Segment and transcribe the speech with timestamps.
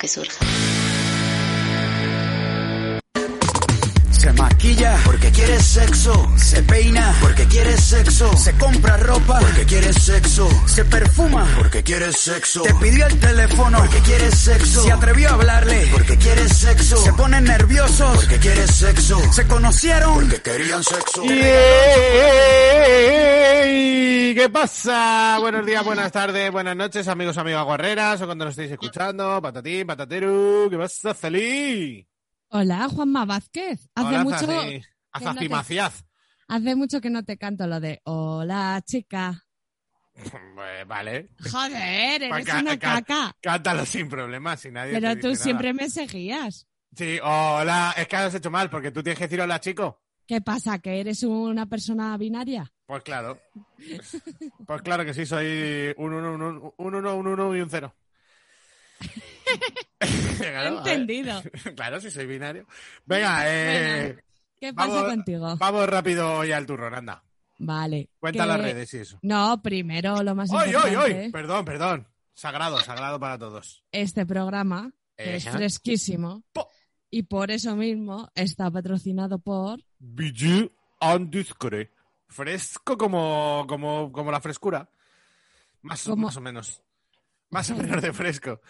[0.00, 0.49] que surja.
[4.60, 6.30] Maquilla porque quiere sexo.
[6.36, 8.36] Se peina porque quiere sexo.
[8.36, 10.48] Se compra ropa porque quiere sexo.
[10.66, 12.62] Se perfuma porque quiere sexo.
[12.62, 14.82] Te pidió el teléfono porque quiere sexo.
[14.82, 16.98] Se atrevió a hablarle porque quiere sexo.
[16.98, 19.18] Se ponen nerviosos porque quiere sexo.
[19.32, 21.24] Se conocieron porque querían sexo.
[21.24, 21.40] ¡Yey!
[24.34, 25.38] ¿Qué pasa?
[25.40, 29.86] Buenos días, buenas tardes, buenas noches, amigos, amigas guarreras, o cuando nos estéis escuchando, patatín,
[29.86, 32.06] patatero, ¿qué pasa, feliz?
[32.52, 33.88] Hola, Juanma Vázquez.
[33.94, 35.80] Hace Hola, mucho, Zazi- que no te-
[36.48, 39.44] hace mucho que no te canto lo de hola, chica.
[40.54, 43.36] Pues, vale, Joder, eres Ca- una ca- caca.
[43.40, 45.42] cántalo sin problemas, sin nadie te Pero dice tú nada.
[45.44, 46.66] siempre me seguías.
[46.94, 50.02] Sí, hola, es que has hecho mal, porque tú tienes que decir hola, chico.
[50.26, 50.78] ¿Qué pasa?
[50.80, 52.70] ¿Que eres una persona binaria?
[52.84, 53.40] Pues claro.
[54.66, 57.70] Pues claro que sí, soy un 1, un 1, un 1, un 1 y un
[57.70, 57.94] 0.
[60.76, 60.90] Claro.
[60.90, 61.42] Entendido.
[61.76, 62.66] Claro, si soy binario.
[63.06, 64.16] Venga, eh,
[64.60, 65.56] ¿Qué pasa vamos, contigo?
[65.56, 67.22] vamos rápido hoy al turrón, anda.
[67.58, 68.08] Vale.
[68.18, 69.18] Cuenta que- las redes y eso.
[69.22, 71.24] No, primero lo más ¡Hoy, hoy, importante.
[71.26, 71.30] hoy!
[71.32, 72.08] Perdón, perdón.
[72.34, 73.82] Sagrado, sagrado para todos.
[73.92, 76.68] Este programa que es fresquísimo Po.
[77.10, 80.70] y por eso mismo está patrocinado por Bijou
[81.00, 81.90] en discret.
[82.28, 84.88] Fresco como, como, como la frescura.
[85.82, 86.82] Más, Como- más o menos.
[87.50, 88.60] Más o menos de fresco.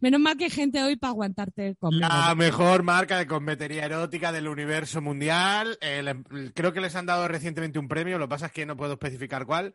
[0.00, 2.06] Menos mal que hay gente hoy para aguantarte conmigo.
[2.08, 5.76] La mejor marca de cosmetería erótica del universo mundial.
[5.80, 8.66] Eh, le- creo que les han dado recientemente un premio, lo que pasa es que
[8.66, 9.74] no puedo especificar cuál.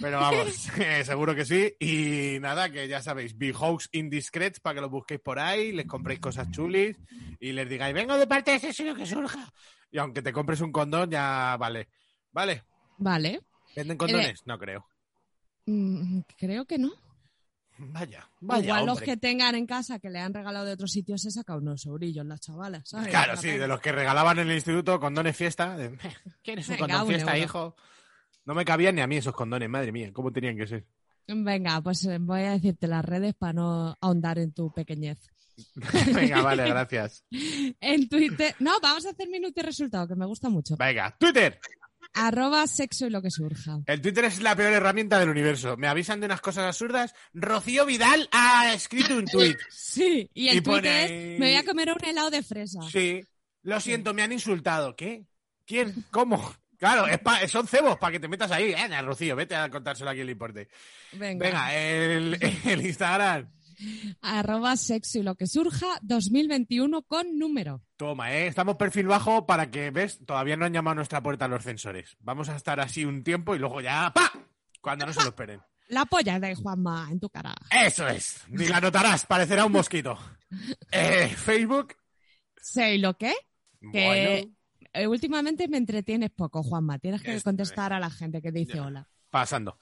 [0.00, 1.72] Pero vamos, eh, seguro que sí.
[1.80, 6.20] Y nada, que ya sabéis, Hoax Indiscrets para que lo busquéis por ahí, les compréis
[6.20, 6.96] cosas chulis
[7.40, 9.52] y les digáis, vengo de parte de ese lo que surja.
[9.90, 11.88] Y aunque te compres un condón, ya vale.
[12.32, 12.64] Vale.
[12.98, 13.40] Vale.
[13.76, 14.42] ¿Venden condones?
[14.46, 14.86] No creo.
[15.66, 16.90] Mm, creo que no.
[17.78, 18.64] Vaya, vaya.
[18.64, 21.56] Igual los que tengan en casa que le han regalado de otros sitios se saca
[21.56, 23.08] unos sobrillos las chavalas, ¿sabes?
[23.08, 25.76] Claro, sí, de los que regalaban en el instituto condones fiesta.
[25.76, 25.96] de,
[26.42, 27.44] ¿Quieres un Venga, condón un fiesta, euro.
[27.44, 27.76] hijo?
[28.44, 30.86] No me cabían ni a mí esos condones, madre mía, ¿cómo tenían que ser?
[31.28, 35.18] Venga, pues eh, voy a decirte las redes para no ahondar en tu pequeñez.
[36.14, 37.24] Venga, vale, gracias.
[37.30, 38.54] En Twitter.
[38.60, 40.76] No, vamos a hacer minuto y resultado, que me gusta mucho.
[40.76, 41.60] Venga, Twitter.
[42.26, 43.78] Arroba sexo y lo que surja.
[43.86, 45.76] El Twitter es la peor herramienta del universo.
[45.76, 47.14] Me avisan de unas cosas absurdas.
[47.32, 49.56] Rocío Vidal ha escrito un tweet.
[49.70, 52.80] Sí, y el Y pone Twitter es, me voy a comer un helado de fresa.
[52.90, 53.20] Sí.
[53.62, 54.94] Lo siento, me han insultado.
[54.96, 55.24] ¿Qué?
[55.66, 56.04] ¿Quién?
[56.10, 56.54] ¿Cómo?
[56.78, 58.72] Claro, es pa- son cebos para que te metas ahí.
[58.72, 60.68] Eh, Rocío, vete a contárselo a quien le importe.
[61.12, 61.44] Venga.
[61.44, 63.50] Venga, el, el Instagram.
[64.20, 67.82] Arroba sexo y lo que surja 2021 con número.
[67.98, 68.46] Toma, ¿eh?
[68.46, 70.24] Estamos perfil bajo para que, ¿ves?
[70.24, 72.16] Todavía no han llamado a nuestra puerta los censores.
[72.20, 74.30] Vamos a estar así un tiempo y luego ya ¡pa!
[74.80, 75.60] Cuando no se lo esperen.
[75.88, 77.54] La polla de Juanma en tu cara.
[77.70, 78.44] Eso es.
[78.48, 80.16] Ni la notarás, parecerá un mosquito.
[80.92, 81.94] Eh, Facebook.
[82.56, 83.34] ¿Sé lo que?
[83.92, 84.54] Que Bueno,
[84.94, 86.98] eh, últimamente me entretienes poco, Juanma.
[86.98, 88.84] Tienes que Esto contestar a la gente que dice Ya.
[88.84, 89.08] hola.
[89.28, 89.78] pasando.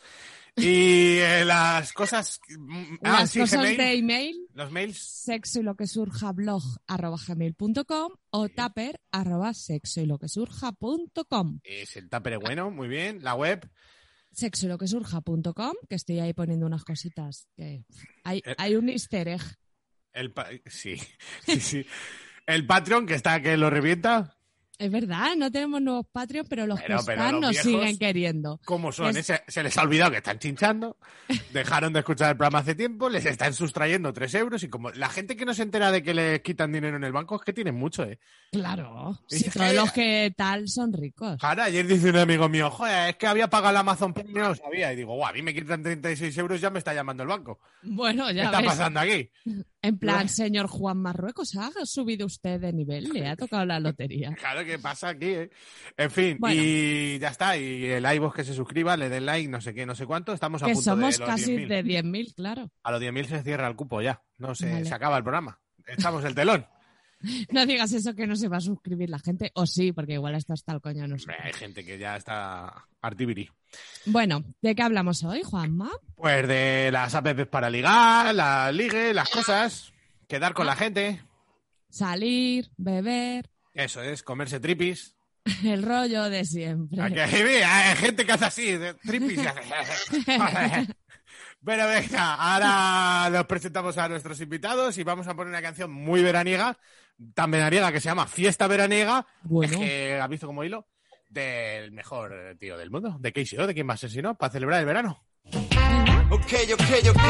[0.56, 2.41] Y eh, las cosas.
[2.49, 3.76] mm, Ah, Las sí, cosas Gmail.
[3.76, 4.99] de email, Los mails.
[4.99, 10.29] sexo y lo que surja blog arroba gmail.com o tupper arroba sexo y lo que
[10.29, 11.61] surja punto com.
[11.62, 13.23] Es el tupper bueno, muy bien.
[13.23, 13.70] La web.
[14.32, 17.49] Sexo y lo que surja.com, que estoy ahí poniendo unas cositas.
[17.56, 17.85] Que
[18.25, 18.55] hay, Eh.
[18.58, 19.43] hay un easter egg.
[20.12, 20.32] El
[20.67, 20.97] sí,
[21.47, 21.87] sí, sí.
[22.47, 24.36] El Patreon que está que lo revienta.
[24.78, 27.96] Es verdad, no tenemos nuevos Patreons, pero los Pero- que pero están los nos siguen
[27.99, 28.61] queriendo.
[28.67, 29.17] ¿Cómo son?
[29.17, 30.99] Es- Se, les ha olvidado que están chinchando,
[31.52, 35.08] dejaron de escuchar el programa hace tiempo, les están sustrayendo tres euros y como la
[35.08, 37.52] gente que no se entera de que les quitan dinero en el banco es que
[37.55, 38.19] tienen mucho, ¿eh?
[38.52, 41.38] Claro, si todos los que tal son ricos.
[41.38, 44.34] Claro, ayer dice un amigo mío, joder, es que había pagado el Amazon Prime y
[44.34, 44.93] no lo sabía.
[44.93, 47.61] Y digo, guau, a mí me quitan 36 euros, ya me está llamando el banco.
[47.82, 48.67] Bueno, ¿Qué ya está ves.
[48.69, 49.31] pasando aquí?
[49.87, 54.35] En plan, señor Juan Marruecos, ha subido usted de nivel, le ha tocado la lotería.
[54.41, 55.27] Claro, ¿qué pasa aquí?
[55.29, 55.50] eh?
[55.97, 56.61] En fin, Bueno.
[56.62, 57.56] y ya está.
[57.56, 60.33] Y el iVoox que se suscriba, le den like, no sé qué, no sé cuánto.
[60.33, 61.69] Estamos a Que punto somos de los casi 10.000.
[61.69, 62.71] de 10.000, claro.
[62.83, 64.23] A los 10.000 se cierra el cupo ya.
[64.38, 64.85] No se, Vale.
[64.85, 65.61] se acaba el programa.
[65.87, 66.67] Echamos el telón.
[67.53, 70.35] No digas eso que no se va a suscribir la gente, o sí, porque igual
[70.35, 71.33] esto hasta el coño no sé.
[71.43, 73.49] Hay gente que ya está artibiri.
[74.07, 75.91] Bueno, ¿de qué hablamos hoy, Juanma?
[76.15, 79.93] Pues de las apps para ligar, la ligue, las cosas,
[80.29, 81.23] quedar con la gente.
[81.89, 85.15] Salir, beber, Eso es, comerse tripis.
[85.65, 87.01] el rollo de siempre.
[87.01, 89.41] Aquí hay, hay gente que hace así, de tripis.
[91.67, 96.23] Pero venga, ahora los presentamos a nuestros invitados y vamos a poner una canción muy
[96.23, 96.79] veraniega,
[97.35, 99.73] tan veraniega que se llama Fiesta Veraniega, Bueno.
[99.75, 100.87] es que ha visto como hilo,
[101.29, 103.67] del mejor tío del mundo, de Casey, ¿no?
[103.67, 104.37] ¿De quién más es si no?
[104.37, 105.25] Para celebrar el verano.
[106.31, 107.23] Ok, ok, ok.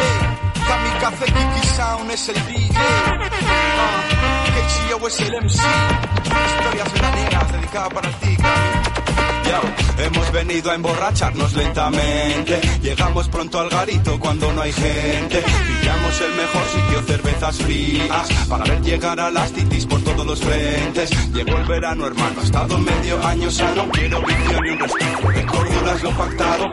[0.69, 2.71] Kamikaze Kiki Sound es el DJ.
[2.77, 5.61] Ah, KCO es el MC.
[6.47, 8.96] Historias veraniegas dedicadas para ti, Cami.
[9.49, 12.61] Yo, hemos venido a emborracharnos lentamente.
[12.83, 15.43] Llegamos pronto al garito cuando no hay gente.
[15.43, 18.29] Pillamos el mejor sitio, cervezas frías.
[18.49, 21.11] Para ver llegar a las titis por todos los frentes.
[21.33, 23.89] Llegó el verano, hermano, ha estado medio año sano.
[23.93, 26.67] Quiero vicio ni un resquicio de cordura es lo pactado.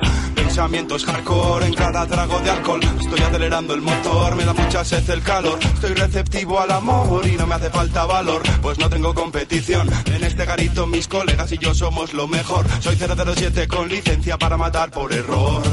[0.53, 2.79] Pensamientos hardcore en cada trago de alcohol.
[2.99, 5.57] Estoy acelerando el motor, me da mucha sed el calor.
[5.59, 9.89] Estoy receptivo al amor y no me hace falta valor, pues no tengo competición.
[10.05, 12.67] En este garito mis colegas y yo somos lo mejor.
[12.81, 15.63] Soy 007 con licencia para matar por error.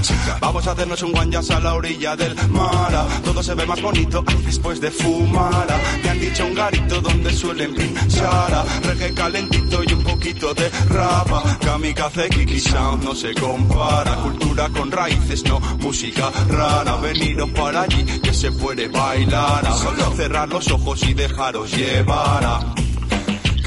[0.41, 3.07] Vamos a hacernos un guanyas a la orilla del mar.
[3.23, 5.67] Todo se ve más bonito después de fumar.
[6.03, 8.65] Me han dicho un garito donde suelen pinchar.
[8.85, 11.59] Reggae calentito y un poquito de rapa.
[11.61, 14.15] Kamikaze, Kiki Sound no se compara.
[14.23, 16.97] Cultura con raíces, no música rara.
[16.97, 19.65] Venido para allí que se puede bailar.
[19.75, 22.75] Solo cerrar los ojos y dejaros llevar.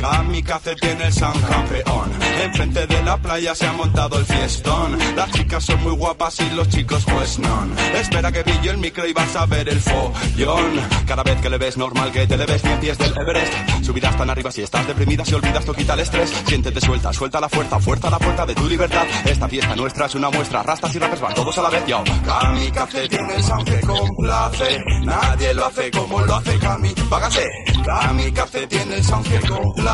[0.04, 2.12] Kamikaze tiene el sound campeón.
[2.44, 4.98] Enfrente de la playa se ha montado el fiestón.
[5.16, 7.68] Las chicas son muy guapas y los chicos pues no.
[7.98, 10.82] Espera que pillo el micro y vas a ver el follón.
[11.08, 13.54] Cada vez que le ves normal que te le ves ni en pies del Everest.
[13.82, 16.34] Subirás tan arriba si estás deprimida, si olvidas tú quita el estrés.
[16.48, 19.06] Siéntete suelta, suelta la fuerza, fuerza la puerta de tu libertad.
[19.24, 20.64] Esta fiesta nuestra es una muestra.
[20.64, 22.04] Rastas y rappers van todos a la vez, yo.
[22.26, 24.84] Kamikaze tiene el sound que complace.
[25.06, 26.94] Nadie lo hace como lo hace Kami.
[27.10, 27.50] Vágase.
[27.86, 29.93] Kamikaze tiene el sound que complace.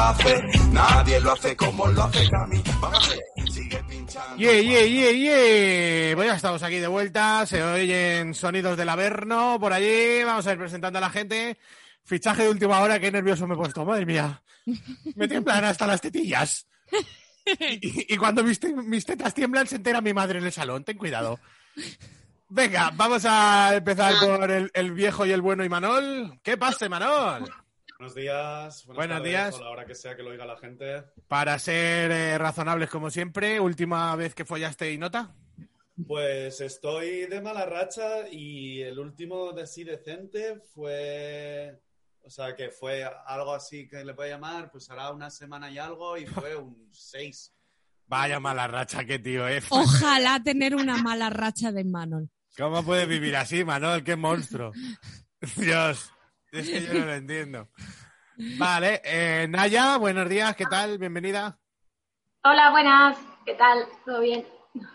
[0.72, 2.30] Nadie lo hace como lo hace.
[2.80, 3.19] Vágase.
[3.51, 4.38] Sigue pinchando.
[4.38, 6.16] Yeah, yeah, yeah, yeah.
[6.16, 7.46] Pues ya estamos aquí de vuelta.
[7.46, 10.24] Se oyen sonidos del Averno por allí.
[10.24, 11.57] Vamos a ir presentando a la gente.
[12.06, 13.84] Fichaje de última hora, qué nervioso me he puesto.
[13.84, 14.42] Madre mía.
[15.16, 16.66] Me tiemblan hasta las tetillas.
[17.60, 20.84] Y, y cuando mis, te- mis tetas tiemblan, se entera mi madre en el salón.
[20.86, 21.40] Ten cuidado.
[22.48, 26.40] Venga, vamos a empezar por el, el viejo y el bueno Imanol.
[26.42, 27.52] ¿Qué pasa, Imanol?
[28.00, 28.86] Buenos días.
[28.86, 29.56] buenas Buenos tardes, días.
[29.56, 31.04] o a la hora que sea que lo oiga la gente.
[31.28, 35.36] Para ser eh, razonables como siempre, última vez que follaste y nota.
[36.07, 41.78] Pues estoy de mala racha y el último de sí decente fue.
[42.23, 45.78] O sea, que fue algo así que le puede llamar, pues hará una semana y
[45.78, 47.54] algo y fue un 6.
[48.07, 49.62] Vaya mala racha, qué tío, eh.
[49.71, 52.31] Ojalá tener una mala racha de Manon.
[52.57, 54.06] ¿Cómo puedes vivir así, Manol?
[54.06, 54.71] ¡Qué monstruo!
[55.57, 56.12] Dios,
[56.52, 57.69] es que yo no lo entiendo.
[58.40, 60.98] Vale, eh, Naya, buenos días, ¿qué tal?
[60.98, 61.60] Bienvenida.
[62.46, 63.18] Hola, buenas.
[63.46, 63.84] ¿Qué tal?
[64.06, 64.46] ¿Todo bien?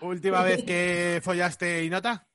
[0.01, 2.27] Última vez que follaste y nota.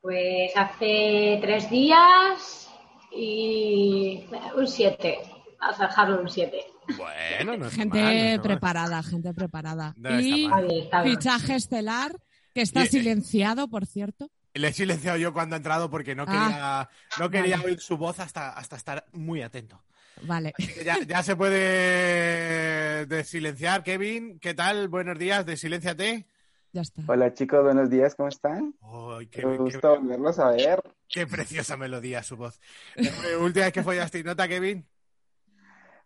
[0.00, 2.68] Pues hace tres días
[3.12, 4.24] y
[4.56, 5.18] un 7.
[5.60, 6.64] Vamos a dejarlo un 7.
[6.96, 8.42] Bueno, no está Gente mal, no está mal.
[8.42, 9.94] preparada, gente preparada.
[9.96, 10.50] No y.
[10.80, 12.16] Está fichaje estelar,
[12.52, 14.28] que está Y- silenciado, por cierto.
[14.54, 17.68] Le he silenciado yo cuando ha entrado porque no Ah, quería, no quería vale.
[17.70, 19.80] oír su voz hasta, hasta estar muy atento.
[20.22, 20.52] Vale.
[20.84, 24.38] Ya, ya se puede desilenciar, Kevin.
[24.40, 24.88] ¿Qué tal?
[24.88, 26.26] Buenos días, desilénciate.
[26.72, 27.02] Ya está.
[27.06, 28.74] Hola chicos, buenos días, ¿cómo están?
[29.20, 30.82] Qué, Qué qué- gusto volverlos a ver.
[31.08, 32.60] qué preciosa melodía su voz.
[32.96, 34.86] Eh, Última vez que follaste y nota, Kevin.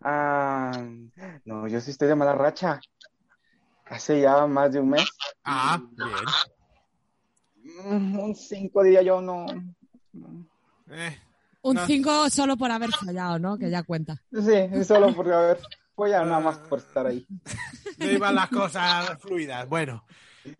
[0.01, 0.71] Ah,
[1.45, 2.81] no, yo sí estoy de mala racha.
[3.87, 5.07] Hace ya más de un mes.
[5.45, 6.11] Ah, bien.
[7.83, 9.47] Mm, Un 5 diría yo, no.
[10.91, 11.19] Eh,
[11.63, 11.87] Un no.
[11.87, 13.57] 5 solo por haber fallado, ¿no?
[13.59, 14.23] Que ya cuenta.
[14.33, 15.59] Sí, solo porque, a ver.
[15.95, 17.27] follar nada más por estar ahí.
[17.99, 19.69] No iban las cosas fluidas.
[19.69, 20.05] Bueno,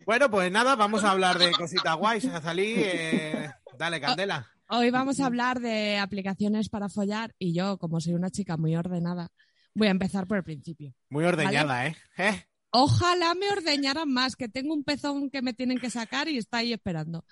[0.05, 2.25] bueno, pues nada, vamos a hablar de cositas guays.
[2.25, 4.47] Azalí, eh, dale, Candela.
[4.69, 8.75] Hoy vamos a hablar de aplicaciones para follar y yo, como soy una chica muy
[8.75, 9.29] ordenada,
[9.75, 10.93] voy a empezar por el principio.
[11.09, 11.95] Muy ordeñada, ¿eh?
[12.17, 12.45] ¿Eh?
[12.77, 16.57] Ojalá me ordeñaran más, que tengo un pezón que me tienen que sacar y está
[16.57, 17.23] ahí esperando.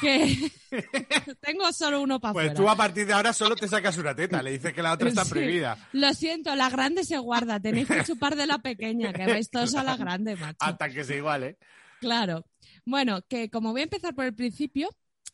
[0.00, 0.52] Que
[1.40, 4.40] tengo solo uno para Pues tú a partir de ahora solo te sacas una teta,
[4.44, 5.30] le dices que la otra está Sí.
[5.30, 5.76] prohibida.
[5.92, 7.58] Lo siento, la grande se guarda.
[7.58, 10.58] Tenéis que chupar de la pequeña, que vais todos a la grande, macho.
[10.60, 11.58] Hasta que sea igual, ¿eh?
[11.98, 12.46] Claro.
[12.84, 14.88] Bueno, que como voy a empezar por el principio,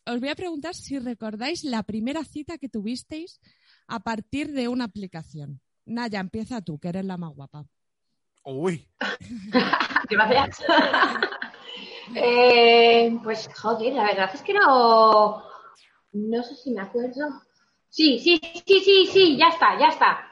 [0.07, 3.39] os voy a preguntar si recordáis la primera cita que tuvisteis
[3.87, 5.61] a partir de una aplicación.
[5.85, 7.67] Naya, empieza tú, que eres la más guapa.
[8.47, 8.87] Uy,
[10.11, 10.63] Gracias.
[12.15, 15.43] Eh, pues joder, la verdad es que no.
[16.13, 17.43] No sé si me acuerdo.
[17.89, 20.31] Sí, sí, sí, sí, sí, ya está, ya está.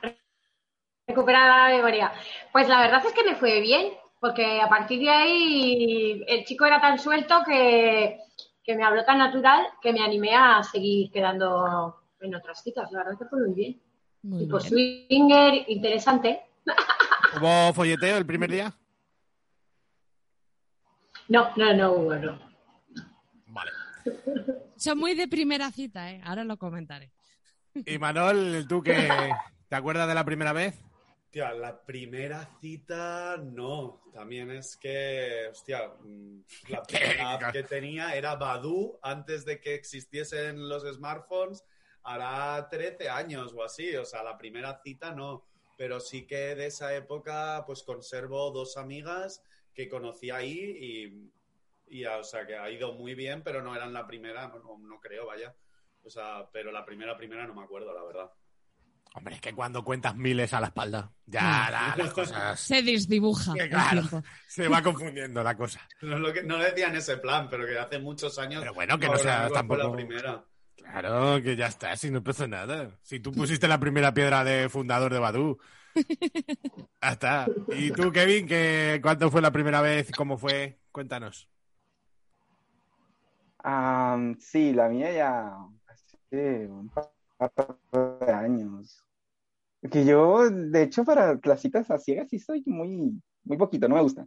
[1.07, 2.13] Recuperada la memoria.
[2.53, 6.65] Pues la verdad es que me fue bien, porque a partir de ahí el chico
[6.65, 8.21] era tan suelto que,
[8.63, 12.91] que me habló tan natural que me animé a seguir quedando en otras citas.
[12.93, 13.83] La verdad es que fue muy bien.
[14.23, 14.71] Muy Y por bien.
[15.09, 16.41] swinger, interesante.
[17.37, 18.75] ¿Hubo folleteo el primer día?
[21.29, 22.39] No, no, no, hubo, no.
[23.47, 23.71] Vale.
[24.77, 26.21] Son muy de primera cita, ¿eh?
[26.25, 27.13] Ahora lo comentaré.
[27.75, 29.09] Y Manol, ¿tú qué?
[29.69, 30.81] ¿Te acuerdas de la primera vez?
[31.25, 34.03] Hostia, la primera cita no.
[34.13, 39.75] También es que, hostia, mm, la primera app que tenía era Badu antes de que
[39.75, 41.65] existiesen los smartphones.
[42.05, 43.97] Hará 13 años o así.
[43.97, 45.45] O sea, la primera cita no.
[45.77, 49.43] Pero sí que de esa época, pues conservo dos amigas
[49.75, 51.33] que conocí ahí
[51.89, 54.79] y, y, o sea, que ha ido muy bien, pero no eran la primera, no,
[54.79, 55.55] no creo, vaya.
[56.05, 58.31] O sea, pero la primera, primera no me acuerdo, la verdad.
[59.17, 62.59] Hombre, es que cuando cuentas miles a la espalda, ya la- las cosas...
[62.61, 64.03] Se desdibuja Que claro,
[64.49, 65.87] se va confundiendo la cosa.
[66.03, 68.61] No, lo que, no decía en ese plan, pero que hace muchos años.
[68.61, 70.45] Pero bueno, que no ahora sea tampoco- la primera.
[70.77, 72.99] Claro, que ya está, si no pasa nada.
[73.03, 75.59] Si tú pusiste la primera piedra de fundador de Badu.
[77.03, 77.47] Ya está.
[77.69, 80.11] ¿Y tú, Kevin, que cuándo fue la primera vez?
[80.17, 80.81] ¿Cómo fue?
[80.91, 81.49] Cuéntanos.
[83.63, 87.13] Ah, sí, la mía ya hace un par
[87.93, 89.05] de años.
[89.91, 93.97] Que yo, de hecho, para las citas a ciegas sí soy muy, muy poquito, no
[93.97, 94.27] me gusta.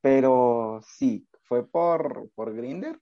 [0.00, 2.98] Pero sí, fue por, por Grindr,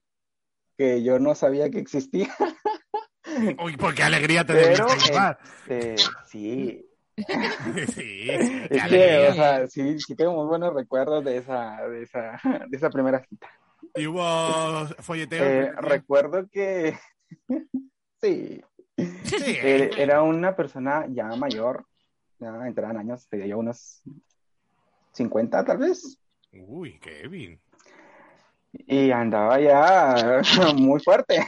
[0.77, 2.29] que yo no sabía que existía.
[3.63, 6.85] Uy, por qué alegría te Pero, este, sí,
[7.95, 12.03] Sí, qué es que, o sea, sí, sí tengo muy buenos recuerdos de esa, de
[12.03, 13.49] esa, de esa primera cita.
[13.95, 15.43] ¿Y hubo folleteo?
[15.43, 16.97] Eh, recuerdo que
[18.21, 18.61] sí,
[18.97, 21.85] Sí, eh, era una persona ya mayor,
[22.39, 24.01] ya entraban años, tenía yo unos
[25.11, 26.19] 50 tal vez,
[26.67, 27.59] Uy, Kevin.
[28.87, 30.41] Y andaba ya
[30.75, 31.45] muy fuerte.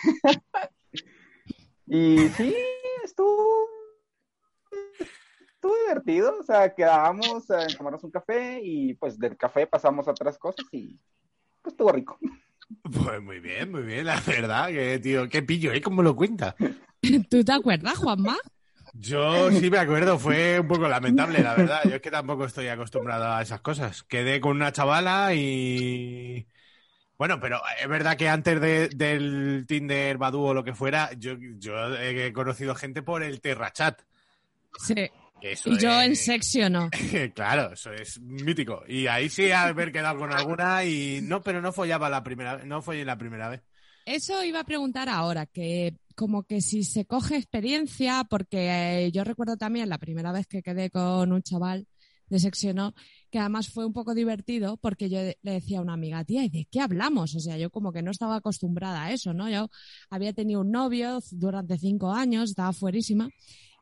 [1.86, 2.56] Y sí,
[3.04, 3.70] estuvo,
[5.54, 10.12] estuvo divertido, o sea, quedábamos a tomarnos un café y pues del café pasamos a
[10.12, 11.00] otras cosas y
[11.62, 12.18] pues estuvo rico.
[12.84, 15.82] Pues muy bien, muy bien, la verdad, que tío, qué pillo, ¿eh?
[15.82, 16.56] ¿Cómo lo cuenta?
[17.30, 18.36] ¿Tú te acuerdas, Juanma?
[18.94, 21.82] Yo sí me acuerdo, fue un poco lamentable, la verdad.
[21.86, 24.04] Yo es que tampoco estoy acostumbrado a esas cosas.
[24.04, 26.48] Quedé con una chavala y...
[27.18, 31.34] Bueno, pero es verdad que antes de- del Tinder, Badoo o lo que fuera, yo,
[31.58, 34.02] yo he conocido gente por el Terrachat.
[34.86, 35.10] Sí.
[35.42, 36.90] eso Y yo en sexo no.
[37.34, 38.84] claro, eso es mítico.
[38.88, 41.20] Y ahí sí haber quedado con alguna y...
[41.24, 43.62] No, pero no follaba la primera no follé la primera vez.
[44.06, 49.24] Eso iba a preguntar ahora, que como que si se coge experiencia, porque eh, yo
[49.26, 51.88] recuerdo también la primera vez que quedé con un chaval
[52.30, 52.94] de sexo no,
[53.30, 56.50] que además fue un poco divertido porque yo le decía a una amiga, tía, ¿y
[56.50, 57.36] de qué hablamos?
[57.36, 59.50] O sea, yo como que no estaba acostumbrada a eso, ¿no?
[59.50, 59.70] Yo
[60.10, 63.30] había tenido un novio durante cinco años, estaba fuerísima,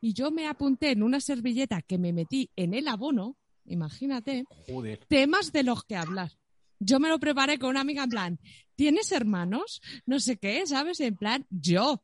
[0.01, 5.05] y yo me apunté en una servilleta que me metí en el abono, imagínate, Joder.
[5.07, 6.31] temas de los que hablar.
[6.79, 8.39] Yo me lo preparé con una amiga en plan,
[8.75, 9.81] ¿tienes hermanos?
[10.05, 10.99] No sé qué, ¿sabes?
[10.99, 12.03] En plan, yo,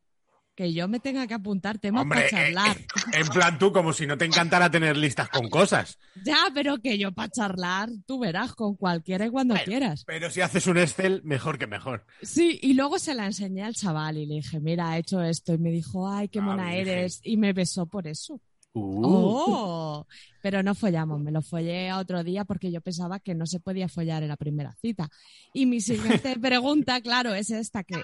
[0.55, 2.77] que yo me tenga que apuntar temas Hombre, para charlar.
[2.77, 5.98] eh, en plan tú, como si no te encantara tener listas con cosas.
[6.24, 10.03] Ya, pero que yo para charlar, tú verás, con cualquiera y cuando quieras.
[10.05, 12.05] Pero si haces un Excel, mejor que mejor.
[12.22, 15.53] Sí, y luego se la enseñé al chaval y le dije, mira, he hecho esto.
[15.53, 17.22] Y me dijo, ay, qué Ah, mona eres.
[17.24, 18.39] Y me besó por eso.
[18.74, 19.01] Uh.
[19.04, 20.08] Oh,
[20.42, 23.60] pero no follamos, me lo follé a otro día porque yo pensaba que no se
[23.60, 25.10] podía follar en la primera cita.
[25.54, 28.01] Y mi siguiente pregunta, claro, es esta, que,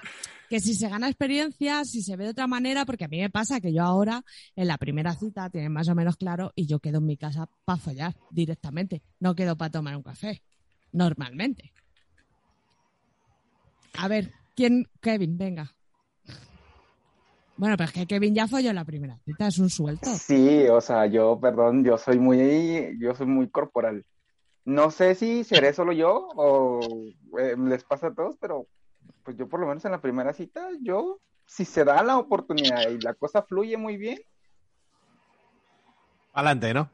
[0.49, 3.29] que si se gana experiencia, si se ve de otra manera, porque a mí me
[3.29, 6.79] pasa que yo ahora en la primera cita tienen más o menos claro y yo
[6.79, 10.43] quedo en mi casa para follar directamente, no quedo para tomar un café,
[10.91, 11.71] normalmente.
[13.93, 14.87] A ver, ¿quién?
[15.01, 15.76] Kevin, venga.
[17.57, 20.09] Bueno, pero es que Kevin ya folló en la primera cita, es un suelto.
[20.15, 24.05] Sí, o sea, yo, perdón, yo soy muy, yo soy muy corporal.
[24.63, 26.79] No sé si seré solo yo o
[27.39, 28.67] eh, les pasa a todos, pero
[29.23, 32.89] pues yo por lo menos en la primera cita, yo, si se da la oportunidad
[32.89, 34.19] y la cosa fluye muy bien,
[36.33, 36.87] Adelante, ¿no?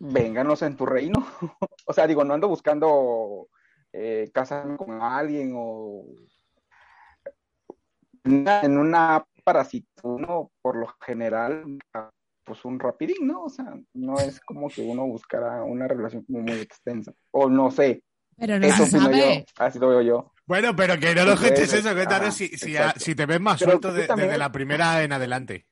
[0.00, 1.26] vénganos en tu reino.
[1.90, 3.48] O sea, digo, no ando buscando
[3.94, 6.04] eh, casarme con alguien o
[8.24, 11.78] en una app para cita, uno por lo general,
[12.44, 13.44] pues un rapidín, ¿no?
[13.44, 13.64] O sea,
[13.94, 17.14] no es como que uno buscara una relación como muy extensa.
[17.30, 18.02] O no sé,
[18.36, 20.32] Pero no eso yo, así lo veo yo.
[20.44, 23.58] Bueno, pero que no lo cuentes eso, cuéntanos ah, si, si, si te ves más
[23.58, 25.66] Pero suelto tú de- también- desde la primera en adelante.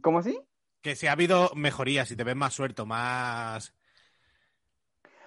[0.00, 0.40] ¿Cómo así?
[0.80, 3.74] Que si ha habido mejorías, si te ves más suelto, más...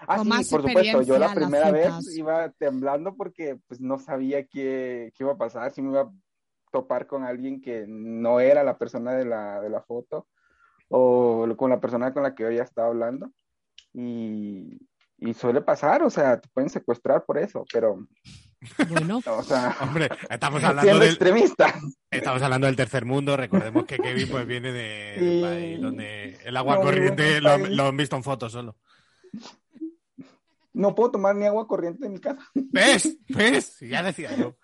[0.07, 1.01] Ah, sí, más por supuesto.
[1.03, 5.71] Yo la primera vez iba temblando porque pues no sabía qué, qué iba a pasar,
[5.71, 6.11] si me iba a
[6.71, 10.27] topar con alguien que no era la persona de la, de la foto
[10.89, 13.31] o con la persona con la que yo ya estaba hablando.
[13.93, 14.77] Y,
[15.17, 18.07] y suele pasar, o sea, te pueden secuestrar por eso, pero,
[18.89, 21.73] Bueno, o sea, Hombre, estamos hablando del, extremista.
[22.09, 23.35] estamos hablando del tercer mundo.
[23.37, 25.41] Recordemos que Kevin pues viene de, de un Sí.
[25.41, 27.69] país donde el agua No, corriente un lo, país.
[27.69, 28.77] lo han visto en fotos solo.
[30.73, 32.41] No puedo tomar ni agua corriente en mi casa.
[32.53, 33.17] ¿Ves?
[33.27, 33.77] ¿Ves?
[33.81, 34.55] Ya decía yo.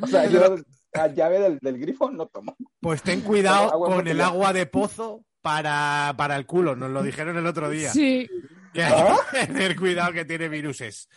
[0.00, 0.56] O sea, yo
[0.94, 2.56] la llave del, del grifo no tomo.
[2.80, 6.74] Pues ten cuidado Agua con el agua de pozo para, para el culo.
[6.76, 7.90] Nos lo dijeron el otro día.
[7.92, 8.28] sí.
[8.72, 9.16] Que hay ¿Ah?
[9.32, 11.08] que tener cuidado que tiene viruses.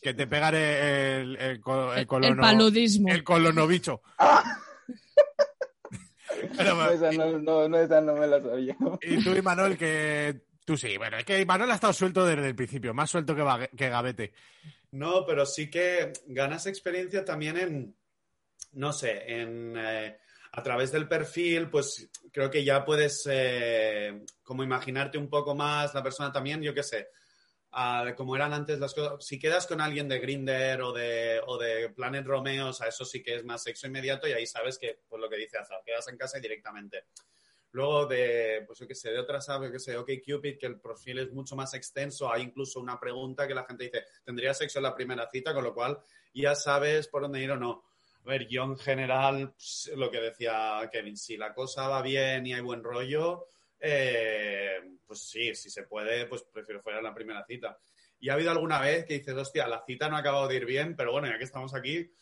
[0.00, 3.08] Que te pegan el, el, el, co- el El colono- paludismo.
[3.10, 4.00] el colonobicho.
[4.18, 4.42] ¡Ah!
[6.56, 8.76] Pero, No, esa no, no, no, esa no me la sabía.
[9.02, 10.96] y tú, Imanol, que tú sí.
[10.96, 14.32] Bueno, es que Imanol ha estado suelto desde el principio, más suelto que, Gavete.
[14.92, 17.96] No, pero sí que ganas experiencia también en,
[18.72, 20.18] no sé, en eh,
[20.52, 25.94] a través del perfil, pues creo que ya puedes eh, como imaginarte un poco más
[25.94, 27.08] la persona también, yo qué sé,
[28.16, 29.24] como eran antes las cosas.
[29.24, 33.04] Si quedas con alguien de Grinder o de, o de Planet Romeo, o sea, eso
[33.04, 35.80] sí que es más sexo inmediato y ahí sabes que, pues lo que dice Azar,
[35.84, 37.04] quedas en casa y directamente.
[37.72, 40.80] Luego de, pues yo qué sé, de otras yo qué sé, OK Cupid, que el
[40.80, 44.80] perfil es mucho más extenso, hay incluso una pregunta que la gente dice, ¿tendría sexo
[44.80, 45.54] en la primera cita?
[45.54, 45.98] Con lo cual
[46.34, 47.84] ya sabes por dónde ir o no.
[48.24, 52.46] A ver, yo en general, pues, lo que decía Kevin, si la cosa va bien
[52.46, 53.46] y hay buen rollo,
[53.78, 57.78] eh, pues sí, si se puede, pues prefiero fuera en la primera cita.
[58.18, 60.66] Y ha habido alguna vez que dices, hostia, la cita no ha acabado de ir
[60.66, 62.12] bien, pero bueno, ya que estamos aquí.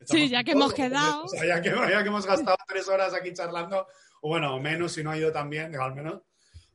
[0.00, 1.24] Sí, echamos ya que hemos quedado.
[1.24, 3.86] O sea, ya que, ya que hemos gastado tres horas aquí charlando,
[4.24, 6.22] o bueno, o menos si no ha ido tan bien, al menos.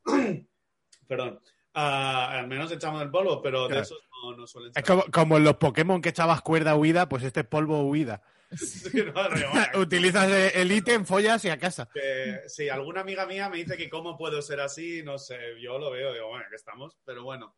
[1.07, 1.39] Perdón.
[1.73, 3.81] Al menos echamos el polvo, pero de Claro.
[3.83, 4.83] esos no, no suelen Es ser.
[4.85, 8.21] como, como en los Pokémon que echabas cuerda huida, pues este es polvo huida.
[8.57, 11.87] Sí, no, Utilizas el- ítem, follas y a casa.
[11.93, 15.77] que, sí, alguna amiga mía me dice que cómo puedo ser así, no sé, yo
[15.77, 17.55] lo veo, digo, bueno, que estamos, pero bueno,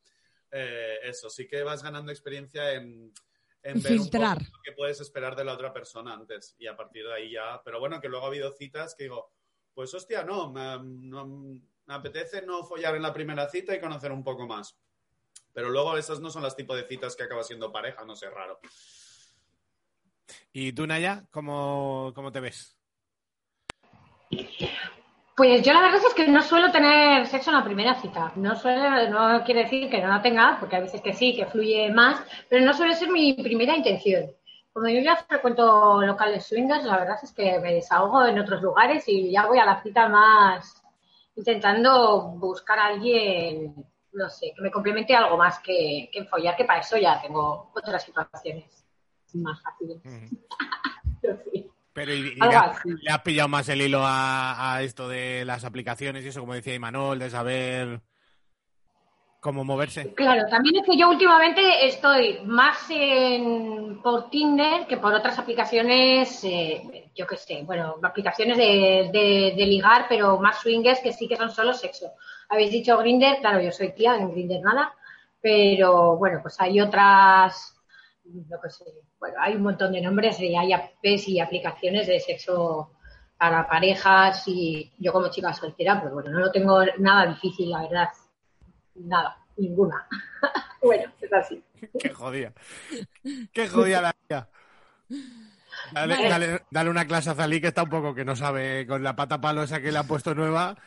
[0.52, 3.14] eh, eso, sí que vas ganando experiencia en,
[3.64, 4.40] en ver un Filtrar.
[4.40, 7.32] poco lo que puedes esperar de la otra persona antes y a partir de ahí
[7.34, 9.32] ya, pero bueno, que luego ha habido citas que digo,
[9.80, 14.12] pues hostia, no, me, no- me apetece no follar en la primera cita y conocer
[14.12, 14.78] un poco más.
[15.54, 18.30] Pero luego esas no son las tipos de citas que acaba siendo pareja, no sé,
[18.30, 18.60] raro.
[20.52, 22.78] ¿Y tú, Naya, cómo, cómo te ves?
[25.38, 28.34] Pues yo la verdad es que no suelo tener sexo en la primera cita.
[28.36, 31.46] No suele, no quiere decir que no la tenga, porque a veces que sí, que
[31.46, 34.30] fluye más, pero no suele ser mi primera intención.
[34.74, 39.04] Como yo ya frecuento locales swingers, la verdad es que me desahogo en otros lugares
[39.08, 40.84] y ya voy a la cita más
[41.36, 43.74] intentando buscar a alguien,
[44.14, 47.72] no sé, que me complemente algo más que, que follar, que para eso ya tengo
[47.74, 48.86] otras situaciones
[49.34, 50.02] más fáciles.
[51.22, 51.70] Pero sí.
[51.94, 55.66] Pero ¿y, le, has, le has pillado más el hilo a, a esto de las
[55.66, 58.02] aplicaciones y eso, como decía Imanol, de saber
[59.40, 60.14] cómo moverse?
[60.16, 66.44] Claro, también es que yo últimamente estoy más en, por Tinder que por otras aplicaciones,
[66.44, 71.28] eh, yo qué sé, bueno, aplicaciones de, de- de ligar, pero más swingers que sí
[71.28, 72.12] que son solo sexo.
[72.50, 74.94] Habéis dicho Grinder, claro, yo soy tía, en Grinder nada,
[75.42, 77.76] pero bueno, pues hay otras,
[78.26, 78.86] yo qué sé,
[79.20, 82.92] bueno, hay un montón de nombres y hay apps y aplicaciones de sexo
[83.38, 87.84] para parejas y yo como chica soltera, pues bueno, no lo tengo nada difícil, la
[87.84, 88.10] verdad.
[89.00, 90.08] Nada, ninguna.
[90.82, 91.64] bueno, es así.
[92.00, 92.54] Qué jodida.
[93.54, 94.50] Qué jodida la vida.
[95.94, 96.30] Dale, Vale.
[96.30, 99.16] dale- dale una clase a Zalí que está un poco que no sabe con la
[99.16, 100.78] pata palo esa que le ha puesto nueva.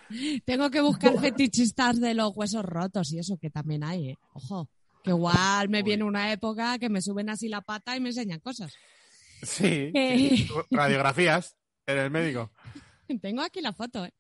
[0.44, 4.18] Tengo que buscar fetichistas de los huesos rotos y eso que también hay, ¿eh?
[4.34, 4.68] Ojo,
[5.02, 8.40] que igual me viene una época que me suben así la pata y me enseñan
[8.40, 8.74] cosas.
[9.42, 9.90] Sí.
[9.94, 10.46] Eh.
[10.70, 12.52] Radiografías en el médico.
[13.22, 14.12] Tengo aquí la foto, ¿eh?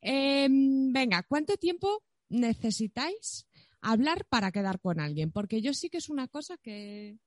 [0.00, 3.46] Em, venga, ¿cuánto tiempo necesitáis
[3.80, 5.30] hablar para quedar con alguien?
[5.30, 7.18] Porque yo sí que es una cosa que,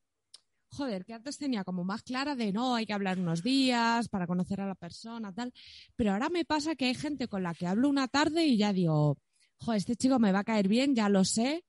[0.69, 4.27] joder, que antes tenía como más clara de no, hay que hablar unos días para
[4.27, 5.53] conocer a la persona, tal.
[5.95, 8.73] Pero ahora me pasa que hay gente con la que hablo una tarde y ya
[8.73, 9.17] digo,
[9.59, 11.63] joder, este chico me va a caer bien, ya lo sé.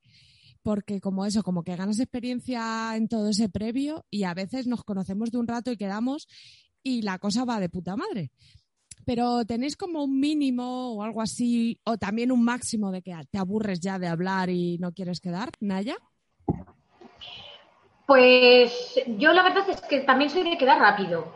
[0.63, 4.83] Porque como eso, como que ganas experiencia en todo ese previo y a veces nos
[4.83, 6.27] conocemos de un rato y quedamos
[6.83, 8.31] y la cosa va de puta madre
[9.07, 13.37] pero tenéis como un mínimo o algo así, o también un máximo de que te
[13.39, 15.95] aburres ya de hablar y no quieres quedar, Naya.
[18.05, 21.33] Pues yo la verdad es que también soy de quedar rápido.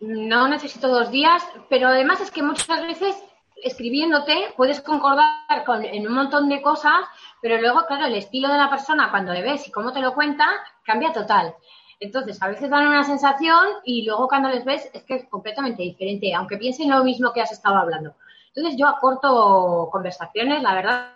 [0.00, 3.16] No necesito dos días, pero además es que muchas veces
[3.62, 7.06] escribiéndote puedes concordar con, en un montón de cosas,
[7.40, 10.12] pero luego, claro, el estilo de la persona cuando le ves y cómo te lo
[10.12, 10.46] cuenta
[10.84, 11.54] cambia total.
[12.00, 15.82] Entonces, a veces dan una sensación y luego cuando les ves es que es completamente
[15.82, 18.14] diferente, aunque piensen lo mismo que has estado hablando.
[18.54, 21.10] Entonces, yo acorto conversaciones, la verdad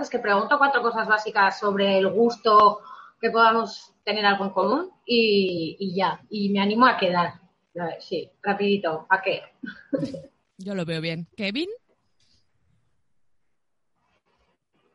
[0.00, 2.80] es que pregunto cuatro cosas básicas sobre el gusto,
[3.20, 7.34] que podamos tener algo en común y, y ya, y me animo a quedar.
[8.00, 9.42] Sí, rapidito, ¿a qué?
[10.58, 11.26] Yo lo veo bien.
[11.36, 11.68] Kevin,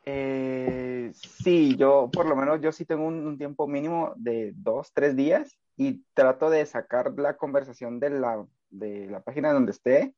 [0.07, 5.15] Eh, sí, yo por lo menos yo sí tengo un, tiempo mínimo de dos, tres
[5.15, 10.15] días y trato de sacar la conversación de la, de la página donde esté,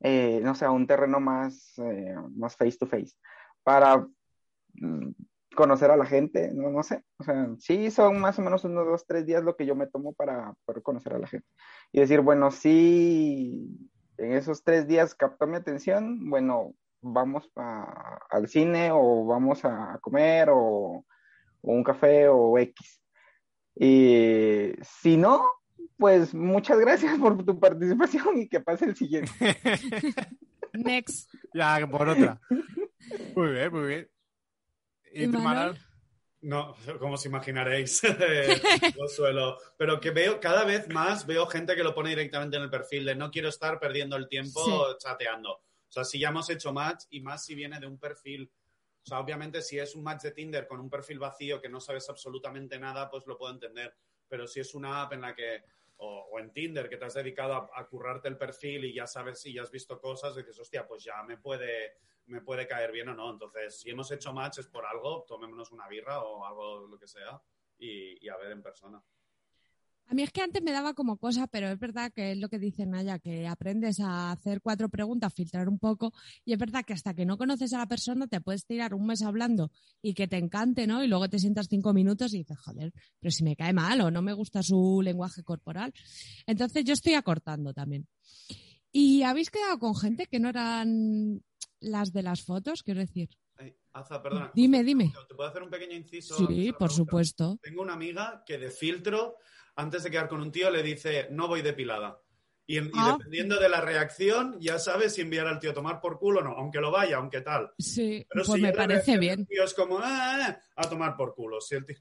[0.00, 3.12] eh, no sé, a un terreno más, eh, más face to face,
[3.62, 4.06] para
[4.74, 5.10] mm,
[5.54, 8.86] conocer a la gente, no, no sé, o sea, sí son más o menos unos
[8.86, 11.46] dos, tres días lo que yo me tomo para poder conocer a la gente
[11.92, 13.68] y decir, bueno, sí,
[14.18, 19.98] en esos tres días captó mi atención, bueno, vamos a- al cine o vamos a
[20.00, 21.04] comer o, o
[21.72, 23.00] un café o X.
[23.76, 25.44] Y si no,
[25.96, 29.30] pues muchas gracias por tu participación y que pase el siguiente.
[30.72, 31.30] next.
[31.54, 32.40] Ya, por otra.
[33.34, 34.10] Muy bien, muy bien.
[35.12, 35.44] ¿Y tú, Manuel?
[35.72, 35.78] Manol?
[36.40, 38.00] No, como os imaginaréis,
[38.96, 39.56] lo suelo.
[39.76, 43.04] Pero que veo, cada vez más veo gente que lo pone directamente en el perfil
[43.06, 44.96] de no quiero estar perdiendo el tiempo Sí.
[45.00, 45.60] chateando.
[45.88, 48.50] O sea, si ya hemos hecho match y más si viene de un perfil.
[49.02, 51.80] O sea, obviamente si es un match de Tinder con un perfil vacío que no
[51.80, 53.94] sabes absolutamente nada, pues lo puedo entender.
[54.28, 55.64] Pero si es una app en la que,
[55.96, 59.40] o, en Tinder, que te has dedicado a, a currarte el perfil y ya sabes
[59.40, 61.96] si ya has visto cosas, dices, hostia, pues ya me puede,
[62.26, 63.30] me puede caer bien o no.
[63.30, 67.08] Entonces, si hemos hecho match es por algo, tomémonos una birra o algo, lo que
[67.08, 67.40] sea,
[67.78, 69.02] y, y a ver en persona.
[70.10, 72.48] A mí es que antes me daba como cosa, pero es verdad que es lo
[72.48, 76.14] que dice Naya, que aprendes a hacer cuatro preguntas, filtrar un poco,
[76.46, 79.06] y es verdad que hasta que no conoces a la persona te puedes tirar un
[79.06, 81.04] mes hablando y que te encante, ¿no?
[81.04, 84.10] Y luego te sientas cinco minutos y dices, joder, pero si me cae mal o
[84.10, 85.92] no me gusta su lenguaje corporal.
[86.46, 88.08] Entonces yo estoy acortando también.
[88.90, 91.42] ¿Y habéis quedado con gente que no eran
[91.80, 92.82] las de las fotos?
[92.82, 94.52] Quiero decir, Ay, Aza, perdona.
[94.54, 95.12] dime, dime.
[95.28, 96.34] ¿Te puedo hacer un pequeño inciso?
[96.38, 96.88] Sí, por pregunta?
[96.88, 97.58] supuesto.
[97.60, 99.36] Tengo una amiga que de filtro,
[99.78, 102.20] antes de quedar con un tío, le dice, no voy depilada.
[102.66, 103.14] Y, y Ah.
[103.16, 106.42] dependiendo de la reacción, ya sabes si enviar al tío a tomar por culo o
[106.44, 107.70] no, aunque lo vaya, aunque tal.
[107.78, 109.46] Sí, Pero pues si me parece bien.
[109.46, 111.60] tío es como, "Ah, ah", a tomar por culo.
[111.60, 111.96] Si el tío-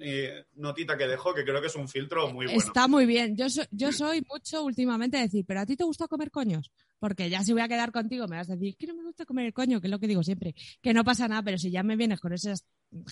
[0.00, 0.24] y
[0.54, 2.60] notita que dejó, que creo que es un filtro muy bueno.
[2.60, 3.36] Está muy bien.
[3.36, 6.70] Yo, so- yo soy mucho últimamente de decir, pero a ti te gusta comer coños.
[6.98, 9.24] Porque ya si voy a quedar contigo me vas a decir que no me gusta
[9.26, 10.54] comer el coño, que es lo que digo siempre.
[10.80, 12.64] Que no pasa nada, pero si ya me vienes con esas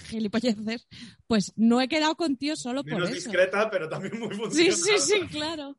[0.05, 0.87] gilipolleces,
[1.27, 3.31] pues no he quedado contigo solo por Menos eso.
[3.31, 4.37] discreta, pero también muy Sí,
[4.71, 4.77] funcional.
[4.77, 5.77] sí, sí, claro.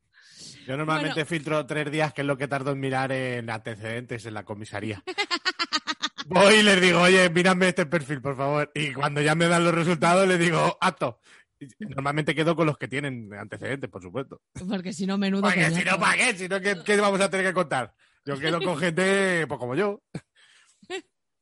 [0.67, 1.25] Yo normalmente Bueno.
[1.25, 5.03] filtro tres días, que es lo que tardo en mirar en antecedentes en la comisaría.
[6.27, 8.71] Voy y les digo, oye, mírame este perfil, por favor.
[8.75, 11.19] Y cuando ya me dan los resultados, les digo, acto.
[11.79, 14.41] Normalmente quedo con los que tienen antecedentes, por supuesto.
[14.67, 16.35] Porque si no, menudo Porque si no, ¿para qué?
[16.35, 17.93] Si no, ¿qué, qué vamos a tener que contar?
[18.25, 20.01] Yo quedo con gente, pues como yo.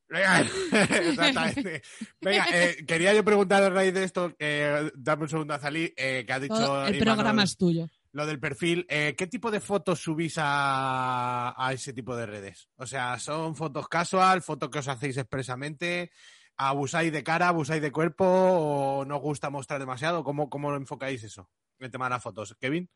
[0.10, 0.39] Venga,
[0.72, 1.82] exactamente.
[2.20, 5.94] Venga, eh, quería yo preguntar a raíz de esto, eh, dame un segundo a Zalí,
[5.96, 6.86] eh, que ha dicho...
[6.88, 7.88] El Imanol- programa es tuyo.
[8.12, 12.69] Lo del perfil, eh, ¿qué tipo de fotos subís a, ese tipo de redes?
[12.76, 16.12] O sea, ¿son fotos casual, fotos que os hacéis expresamente?
[16.58, 20.24] ¿Abusáis de cara, abusáis de cuerpo o no os gusta mostrar demasiado?
[20.24, 21.50] ¿Cómo, cómo lo enfocáis eso?
[21.78, 22.56] El tema de las fotos.
[22.60, 22.89] Kevin.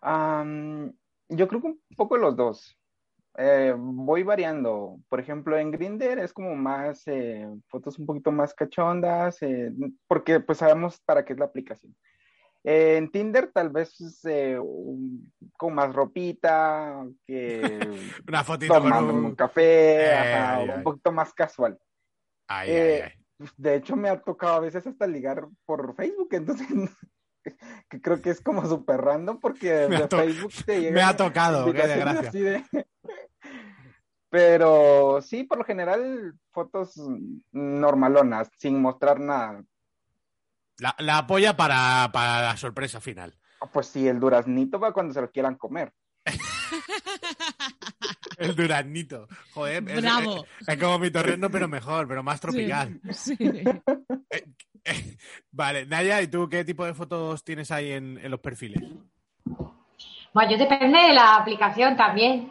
[0.00, 0.92] Am,
[1.28, 2.76] yo creo que un poco los dos.
[3.36, 4.98] Eh, voy variando.
[5.08, 9.72] Por ejemplo, en Grindr es como más eh, fotos un poquito más cachondas, eh,
[10.06, 11.94] porque pues sabemos para qué es la aplicación.
[12.64, 13.92] Eh, en Tinder tal vez
[14.24, 17.80] eh, un- con más ropita, que
[18.28, 19.24] Una fotito tomando un...
[19.24, 20.82] un café, Eh, ajá, ay, un ay.
[20.84, 21.78] poquito más casual.
[22.48, 23.12] Ay, ay, ay.
[23.56, 26.68] De hecho, me ha tocado a veces hasta ligar por Facebook, entonces
[27.90, 31.16] que creo que es como súper random porque Me de Facebook te me llegan ha
[31.16, 32.30] tocado, qué desgracia.
[32.30, 32.64] de-
[34.30, 36.94] Pero sí, por lo general, fotos
[37.50, 39.62] normalonas, sin mostrar nada.
[40.78, 43.34] La, la apoya para, para la sorpresa final.
[43.60, 45.92] Ah, Pues sí, el duraznito va cuando se lo quieran comer.
[48.38, 49.28] El duraznito.
[49.54, 50.44] Joder, es, Bravo.
[50.60, 53.00] es- es como mi torreno, pero mejor, pero más tropical.
[53.12, 53.36] Sí.
[55.52, 58.82] Vale, Naya, ¿y tú qué tipo de fotos tienes ahí en, en los perfiles?
[60.34, 62.50] Bueno, yo depende de la aplicación también,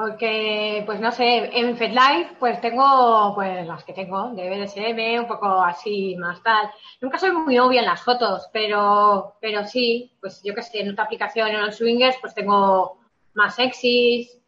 [0.00, 5.28] porque, pues no sé, en FedLife pues tengo pues las que tengo de BDSM, un
[5.28, 6.70] poco así más tal.
[7.02, 10.92] Nunca soy muy obvia en las fotos, pero, pero sí, pues yo que sé, en
[10.92, 12.98] otra aplicación, en los swingers, pues tengo
[13.34, 14.40] más sexys,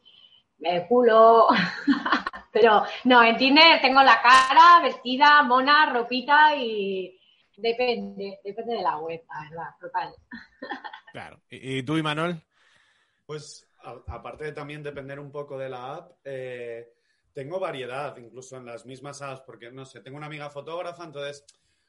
[0.63, 1.49] eh, culo,
[2.51, 7.15] pero no, en Tinder tengo la cara vestida, mona, ropita y
[7.59, 10.15] depende, depende de la web, la verdad, total.
[11.13, 11.43] Claro.
[11.51, 12.43] ¿Y, y tú, Imanol?
[13.27, 13.69] Pues
[14.07, 16.93] aparte de también depender un poco de la app, eh,
[17.33, 21.45] tengo variedad incluso en las mismas apps, porque no sé, tengo una amiga fotógrafa, entonces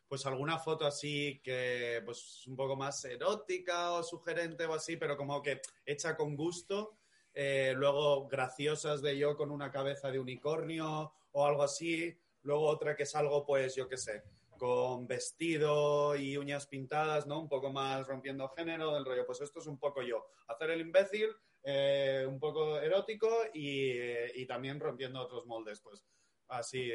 [0.07, 5.17] pues alguna foto así que pues un poco más erótica o sugerente o así, pero
[5.17, 6.97] como que hecha con gusto.
[7.33, 12.15] Eh, luego graciosas de yo con una cabeza de unicornio o algo así.
[12.43, 14.23] Luego otra que es algo, pues yo qué sé,
[14.57, 17.39] con vestido y uñas pintadas, ¿no?
[17.39, 19.25] Un poco más rompiendo género del rollo.
[19.25, 20.27] Pues esto es un poco yo.
[20.47, 21.29] Hacer el imbécil,
[21.63, 25.79] eh, un poco erótico y, eh, y también rompiendo otros moldes.
[25.81, 26.03] Pues
[26.47, 26.89] así,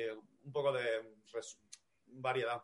[0.44, 0.82] un poco de
[2.06, 2.62] variedad.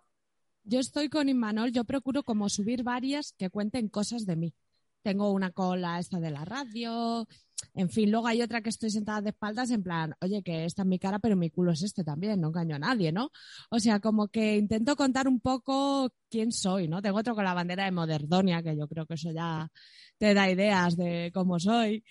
[0.64, 4.54] Yo estoy con Inmanol, yo procuro como subir varias que cuenten cosas de mí.
[5.02, 7.26] Tengo una cola esta de la radio,
[7.74, 10.82] en fin, luego hay otra que estoy sentada de espaldas en plan, oye, que esta
[10.82, 13.30] es mi cara, pero mi culo es este también, no engaño a nadie, ¿no?
[13.70, 17.02] O sea, como que intento contar un poco quién soy, ¿no?
[17.02, 19.70] Tengo otro con la bandera de Moderdonia, que yo creo que eso ya
[20.18, 22.04] te da ideas de cómo soy.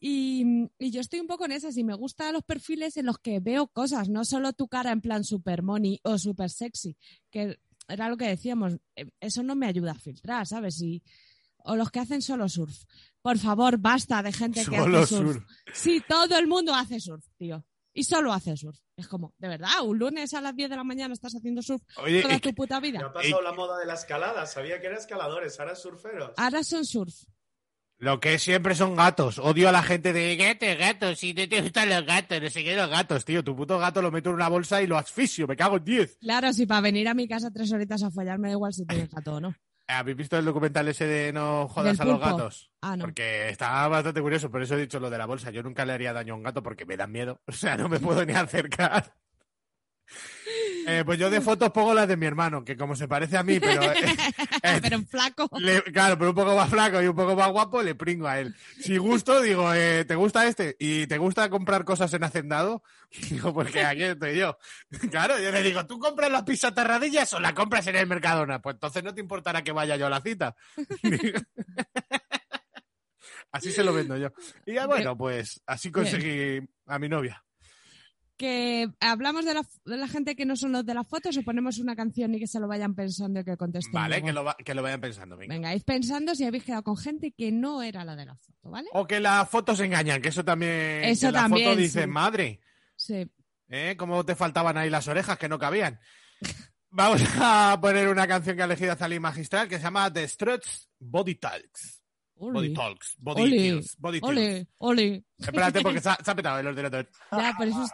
[0.00, 3.40] Y, yo estoy un poco en esas y me gustan los perfiles en los que
[3.40, 6.96] veo cosas, no solo tu cara en plan super money o super sexy,
[7.30, 10.80] que era lo que decíamos, eh, eso no me ayuda a filtrar, ¿sabes?
[10.82, 11.02] Y,
[11.68, 12.76] o los que hacen solo surf.
[13.22, 15.32] Por favor, basta de gente que Solo hace surf.
[15.34, 15.44] surf.
[15.72, 17.64] Sí, todo el mundo hace surf, tío.
[17.94, 18.78] Y solo hace surf.
[18.96, 21.82] Es como, de verdad, un lunes a las 10 de la mañana estás haciendo surf
[21.96, 23.00] Oye, toda tu que- puta vida.
[23.04, 24.46] ha pasado la moda de la escalada.
[24.46, 26.32] Sabía que eran escaladores, ahora surferos.
[26.36, 27.14] Ahora son surf.
[28.00, 29.40] Lo que siempre son gatos.
[29.40, 32.62] Odio a la gente de gatos, gatos, si no te gustan los gatos, no sé
[32.62, 33.42] qué, los gatos, tío.
[33.42, 36.18] Tu puto gato lo meto en una bolsa y lo asfixio, me cago en 10.
[36.20, 38.86] Claro, si para venir a mi casa tres horitas a follar me da igual si
[38.86, 39.52] tienes gato o no.
[39.90, 42.70] ¿Habéis visto el documental ese de no jodas a los gatos?
[42.82, 43.04] Ah, no.
[43.04, 45.50] Porque está bastante curioso, por eso he dicho lo de la bolsa.
[45.50, 47.40] Yo nunca le haría daño a un gato porque me dan miedo.
[47.46, 49.14] O sea, no me puedo ni acercar.
[50.90, 53.42] Eh, pues yo de fotos pongo las de mi hermano, que como se parece a
[53.42, 53.82] mí, pero...
[53.82, 53.94] eh,
[54.62, 55.48] eh, pero en flaco.
[55.58, 58.40] le- claro, pero un poco más flaco y un poco más guapo, le pringo a
[58.40, 58.54] él.
[58.80, 60.76] Si gusto, digo, eh, ¿te gusta este?
[60.78, 62.82] ¿Y te gusta comprar cosas en Hacendado?
[63.30, 64.58] Digo, porque aquí estoy yo.
[65.10, 68.60] Claro, yo le digo, ¿tú compras las pizzas tarradillas o la compras en el Mercadona?
[68.60, 70.54] Pues entonces no te importará que vaya yo a la cita.
[73.52, 74.30] así se lo vendo yo.
[74.66, 77.44] Y ya bueno, pues así conseguí a mi novia.
[78.38, 81.42] Que hablamos de la, de la gente que no son los de las fotos o
[81.42, 83.92] ponemos una canción y que se lo vayan pensando y que contesten.
[83.92, 85.36] Vale, que lo, va- que lo vayan pensando.
[85.36, 85.52] venga.
[85.54, 88.70] Venga, id pensando si habéis quedado con gente que no era la de la foto,
[88.70, 88.88] ¿vale?
[88.92, 91.02] O que las fotos engañan, que eso también.
[91.04, 92.06] Eso que la también, foto dice, sí.
[92.06, 92.60] madre,
[92.94, 93.26] Sí.
[93.68, 93.96] ¿eh?
[93.98, 95.98] ¿Cómo te faltaban ahí las orejas que no cabían?
[96.90, 100.88] Vamos a poner una canción que ha elegido Zalí Magistral que se llama The Struts
[101.00, 101.96] Body Talks.
[102.40, 102.72] Body.
[102.72, 103.16] Talks.
[103.18, 103.96] Body Ole, Kills.
[103.98, 104.20] Body
[104.78, 105.24] ole.
[105.38, 107.10] Espérate porque se ha, se ha petado el ordenador.
[107.32, 107.90] Ya, por eso es-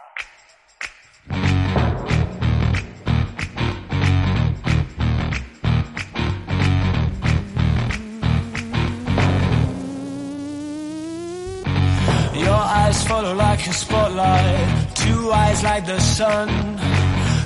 [13.07, 16.47] follow like a spotlight, two eyes like the sun.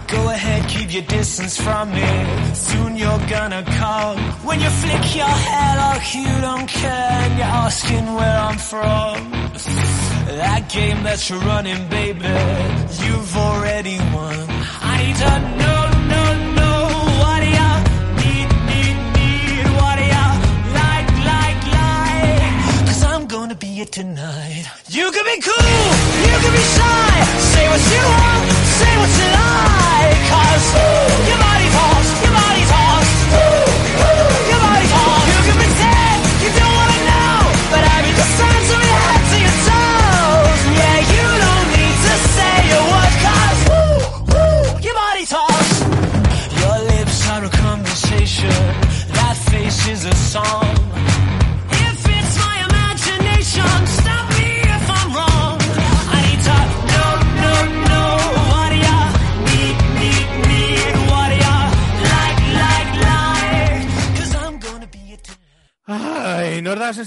[0.07, 2.09] Go ahead, keep your distance from me.
[2.53, 4.17] Soon you're gonna come.
[4.47, 9.15] When you flick your hair like you don't care, and you're asking where I'm from.
[10.43, 12.35] That game that you're running, baby,
[13.03, 14.37] you've already won.
[14.91, 16.79] I need to know, know, know
[17.21, 17.71] what do you
[18.23, 20.27] need, need, need, what do you
[20.81, 22.85] like, like, like?
[22.85, 23.77] 'Cause tonight.
[23.79, 24.15] You can
[25.35, 25.98] be cool,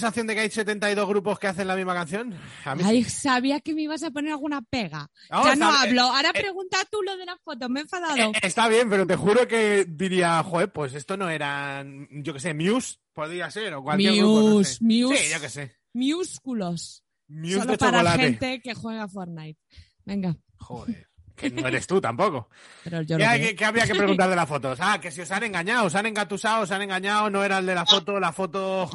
[0.02, 2.34] sensación de que hay 72 grupos que hacen la misma canción?
[2.64, 2.88] A mí sí.
[2.88, 5.08] Ay, sabía que me ibas a poner alguna pega.
[5.30, 6.02] No, ya no hablo.
[6.02, 7.70] Ahora eh, pregunta tú lo de las fotos.
[7.70, 8.16] Me he enfadado.
[8.16, 12.40] Eh, Está bien, pero te juro que diría, joder, pues esto no eran, yo qué
[12.40, 14.78] sé, Muse, podría ser, o cualquier grupo, no Muse, sé.
[14.84, 15.16] Muse.
[15.16, 15.76] Sí, yo qué sé.
[15.94, 17.04] Miúsculos.
[17.28, 18.22] Muse Solo de para chocolate.
[18.22, 19.58] gente que juega Fortnite.
[20.04, 20.36] Venga.
[20.58, 22.48] Joder, que no eres tú tampoco.
[22.84, 23.38] Pero yo ¿Qué, veo.
[23.40, 24.78] qué- qué habría que preguntar de las fotos?
[24.80, 27.66] Ah, que si os han engañado, os han engatusado, os han engañado, no era el
[27.66, 28.90] de la foto, la foto...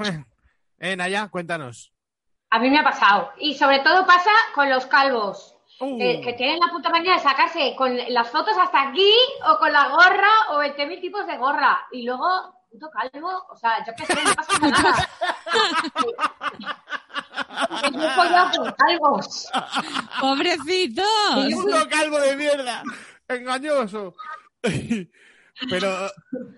[0.79, 1.93] Eh, Naya, cuéntanos.
[2.49, 3.31] A mí me ha pasado.
[3.39, 5.53] Y sobre todo pasa con los calvos.
[5.79, 6.01] Uh.
[6.01, 9.13] eh, que tienen la puta manía de sacarse con las fotos hasta aquí
[9.47, 11.85] o con la gorra o 20.000 tipos de gorra.
[11.91, 12.27] Y luego,
[12.71, 15.09] puto calvo, o sea, yo qué sé, no pasa nada.
[17.83, 19.49] Que yo he follado con calvos.
[20.19, 21.03] ¡Pobrecito!
[21.53, 22.81] ¡Puto calvo de mierda!
[23.27, 24.15] ¡Engañoso!
[25.69, 25.87] Pero,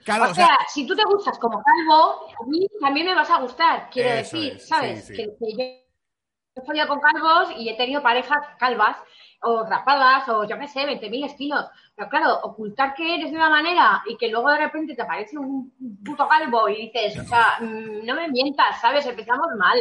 [0.04, 3.40] claro, o sea, si tú te gustas como calvo, a mí también me vas a
[3.40, 5.06] gustar, quiero decir, es, ¿sabes?
[5.06, 5.24] sí, sí.
[5.24, 8.98] Que, que yo he follado con calvos y he tenido parejas calvas
[9.42, 11.66] o rapadas o yo qué sé, 20.000 estilos.
[11.96, 15.38] Pero claro, ocultar que eres de una manera y que luego de repente te aparece
[15.38, 19.06] un puto calvo y dices, o sea, mm, no me mientas, ¿sabes?
[19.06, 19.80] Empezamos mal.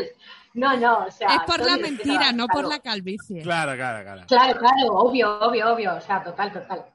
[0.55, 1.29] No, no, o sea...
[1.29, 3.43] Es por la mentira, no por la calvicie.
[3.43, 4.25] Claro, claro, claro.
[4.27, 6.87] Claro, claro, obvio, obvio, obvio, o sea, total, total.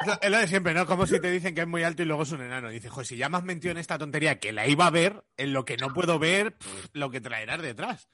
[0.00, 0.86] Es lo- Es lo de siempre, ¿no?
[0.86, 2.68] Como si te dicen que es muy alto y luego es un enano.
[2.68, 5.24] Dices, joder, si ya me has mentido en esta tontería que la iba a ver,
[5.36, 8.08] en lo que no puedo ver, pff, lo que traerás detrás.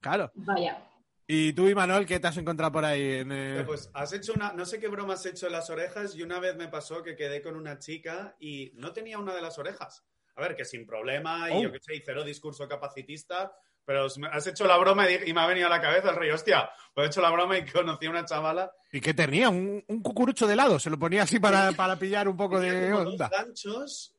[0.00, 0.30] Claro.
[0.34, 0.78] Vaya.
[1.26, 3.14] ¿Y tú, Imanol, qué te has encontrado por ahí?
[3.14, 3.60] En, eh?
[3.60, 6.22] Eh, Pues has hecho una, no sé qué broma has hecho en las orejas y
[6.22, 9.58] una vez me pasó que quedé con una chica y no tenía una de las
[9.58, 10.04] orejas.
[10.36, 11.62] A ver, que sin problema y Oh.
[11.62, 15.46] yo qué sé, y cero discurso capacitista, pero has hecho la broma y, me ha
[15.46, 18.10] venido a la cabeza el rey, hostia, pues he hecho la broma y conocí a
[18.10, 18.70] una chavala.
[18.92, 19.48] ¿Y qué tenía?
[19.48, 20.78] ¿Un, un cucurucho de helado?
[20.78, 23.28] Se lo ponía así para, para pillar un poco Tenía de como dos onda.
[23.30, 24.12] ganchos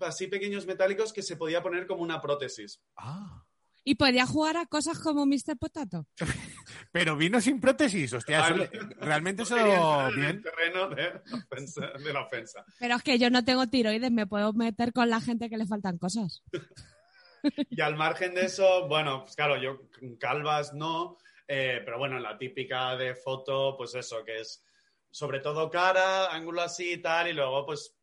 [0.00, 2.80] así pequeños metálicos que se podía poner como una prótesis.
[2.96, 3.44] Ah.
[3.82, 5.56] Y podía jugar a cosas como Mr.
[5.58, 6.06] Potato.
[6.92, 8.46] Pero vino sin prótesis, hostia.
[8.46, 8.54] eso
[9.00, 9.56] realmente eso
[10.10, 10.26] en bien.
[10.28, 12.64] el terreno de, ofensa- de la ofensa.
[12.78, 15.66] Pero es que yo no tengo tiroides, me puedo meter con la gente que le
[15.66, 16.42] faltan cosas.
[17.70, 19.82] Y al margen de eso, bueno, pues claro, yo
[20.18, 24.64] calvas no, eh, pero bueno, la típica de foto, pues eso, que es
[25.10, 27.96] sobre todo cara, ángulo así y tal, y luego pues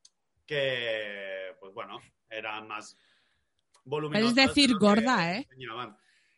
[0.45, 2.97] que, pues bueno, eran más
[3.83, 4.33] voluminosas.
[4.33, 5.47] Puedes decir de gorda, ¿eh?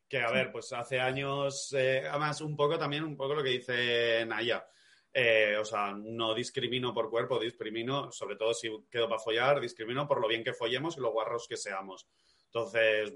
[0.08, 3.50] Que a ver, pues hace años, eh, además un poco también, un poco lo que
[3.50, 4.66] dice Naya.
[5.14, 10.08] Eh, o sea, no discrimino por cuerpo, discrimino, sobre todo si quedo para follar, discrimino
[10.08, 12.08] por lo bien que follemos y lo guarros que seamos.
[12.54, 13.14] Entonces,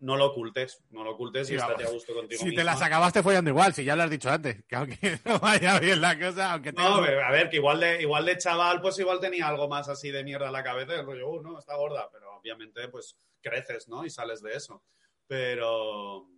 [0.00, 1.88] no lo ocultes, no lo ocultes y Sí, estate vamos.
[1.88, 4.64] a gusto contigo Si te las acabaste follando igual, si ya lo has dicho antes.
[4.68, 7.80] Que aunque no vaya bien la cosa, aunque No, tengas- pero a ver, que igual
[7.80, 10.94] de, igual de chaval, pues igual tenía algo más así de mierda en la cabeza,
[10.94, 14.04] el rollo, uh, no, está gorda, pero obviamente, pues creces, ¿no?
[14.04, 14.82] Y sales de eso.
[15.26, 16.28] Pero.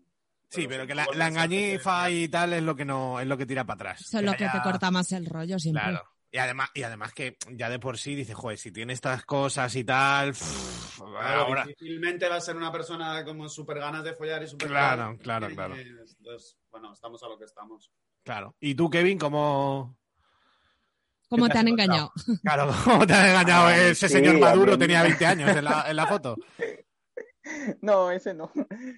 [0.50, 3.64] Sí, pero que la, engañifa y tal es lo que no es lo que tira
[3.64, 4.00] para atrás.
[4.00, 5.82] Eso es lo que te corta más el rollo siempre.
[5.82, 6.08] Claro.
[6.30, 9.74] Y además, y además que ya de por sí dices, joder, si tiene estas cosas
[9.76, 11.64] y tal, pff, Claro, ahora.
[11.64, 14.68] difícilmente va a ser una persona como súper ganas de follar y súper.
[14.68, 15.74] Claro, claro, claro.
[15.76, 17.90] Entonces, bueno, estamos a lo que estamos.
[18.24, 18.54] Claro.
[18.60, 19.96] ¿Y tú, Kevin, cómo,
[21.30, 22.12] ¿Cómo ¿Qué te han engañado?
[22.42, 23.66] claro, cómo te han engañado?
[23.68, 26.36] Ah, Ese sí, señor a Maduro mí- tenía 20 años en la, en la foto.
[27.80, 28.50] No, ese no.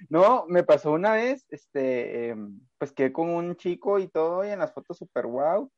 [0.08, 4.48] No, me pasó una vez, este, em, pues quedé con un chico y todo, y
[4.48, 5.70] en las fotos super wow.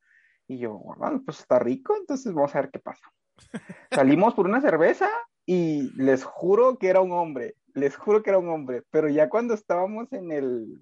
[0.48, 3.12] Y yo, bueno, pues está rico, entonces vamos a ver qué pasa.
[3.90, 5.08] Salimos por una cerveza
[5.46, 9.28] y les juro que era un hombre, les juro que era un hombre, pero ya
[9.28, 10.80] cuando estábamos en el,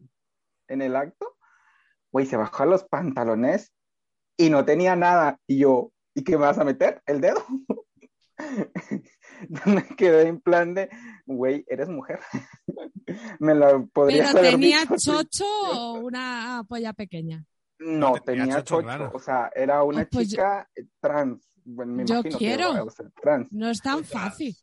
[0.69, 1.37] en el acto,
[2.13, 3.73] güey, se bajó los pantalones
[4.37, 5.39] y no tenía nada.
[5.47, 7.03] Y yo, ¿y qué me vas a meter?
[7.07, 7.45] ¿El dedo?
[9.67, 10.91] me quedé en plan de,
[11.27, 12.21] güey, eres mujer.
[13.41, 17.45] me la podrías ¿Pero tenía dicho chocho o una polla pequeña?
[17.81, 19.11] No, No, tenía chocho, chocho, claro.
[19.15, 21.47] o sea, era una Ah, pues chica eh, trans.
[21.65, 22.71] Bueno, me Yo quiero.
[22.73, 23.49] que iba a ser trans.
[23.53, 24.55] No es tan fácil.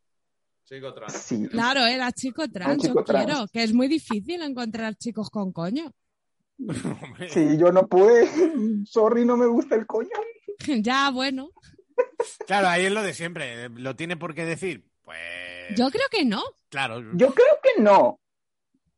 [0.66, 1.14] Chico trans.
[1.14, 1.48] Sí.
[1.48, 3.26] Claro, era chico trans, chico yo trans.
[3.26, 5.92] quiero, que es muy difícil encontrar chicos con coño.
[7.30, 8.28] Sí, yo no pude.
[8.86, 10.10] Sorry, no me gusta el coño.
[10.82, 11.50] ya, bueno.
[12.46, 13.70] Claro, ahí es lo de siempre.
[13.70, 14.86] ¿Lo tiene por qué decir?
[15.04, 15.18] Pues.
[15.76, 16.42] Yo creo que no.
[16.70, 17.02] Claro.
[17.14, 18.20] Yo creo que no.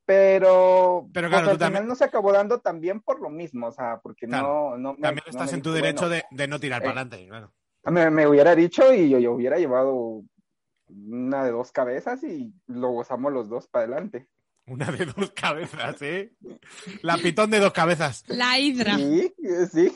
[0.09, 3.29] Pero, Pero pues, claro, tú al final también- no se acabó dando también por lo
[3.29, 4.71] mismo, o sea, porque Claro.
[4.71, 6.59] no, no me- También no estás me en tu dijo, derecho bueno, de, de no
[6.59, 7.53] tirar eh, para adelante, claro.
[7.91, 10.23] me, me hubiera dicho y yo, yo hubiera llevado
[10.87, 14.27] una de dos cabezas y lo gozamos los dos para adelante.
[14.65, 16.33] Una de dos cabezas, ¿eh?
[17.03, 18.23] La pitón de dos cabezas.
[18.27, 18.97] La hidra.
[18.97, 19.31] Sí,
[19.71, 19.91] sí.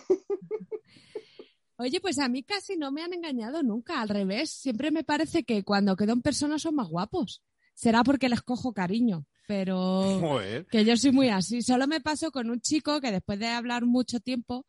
[1.78, 4.52] Oye, pues a mí casi no me han engañado nunca, al revés.
[4.52, 7.42] Siempre me parece que cuando quedo en persona son más guapos.
[7.74, 10.66] Será porque les cojo cariño, pero Joder.
[10.68, 11.62] que yo soy muy así.
[11.62, 14.66] Solo me pasó con un chico que después de hablar mucho tiempo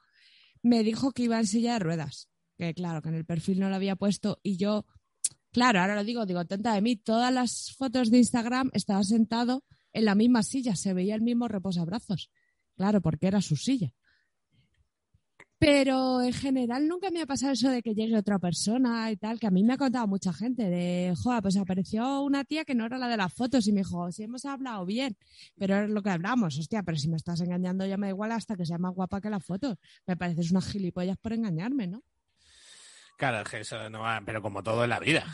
[0.62, 2.28] me dijo que iba en silla de ruedas.
[2.56, 4.86] Que claro, que en el perfil no lo había puesto y yo,
[5.50, 9.64] claro, ahora lo digo, digo, tonta de mí, todas las fotos de Instagram estaba sentado
[9.92, 12.30] en la misma silla, se veía el mismo reposabrazos.
[12.76, 13.92] Claro, porque era su silla.
[15.66, 19.40] Pero en general nunca me ha pasado eso de que llegue otra persona y tal,
[19.40, 22.74] que a mí me ha contado mucha gente de, joder, pues apareció una tía que
[22.74, 25.16] no era la de las fotos y me dijo, si hemos hablado bien,
[25.56, 28.32] pero es lo que hablamos, hostia, pero si me estás engañando ya me da igual
[28.32, 29.78] hasta que sea más guapa que las fotos.
[30.06, 32.02] Me pareces unas gilipollas por engañarme, ¿no?
[33.16, 35.24] Claro, eso no va, pero como todo en la vida,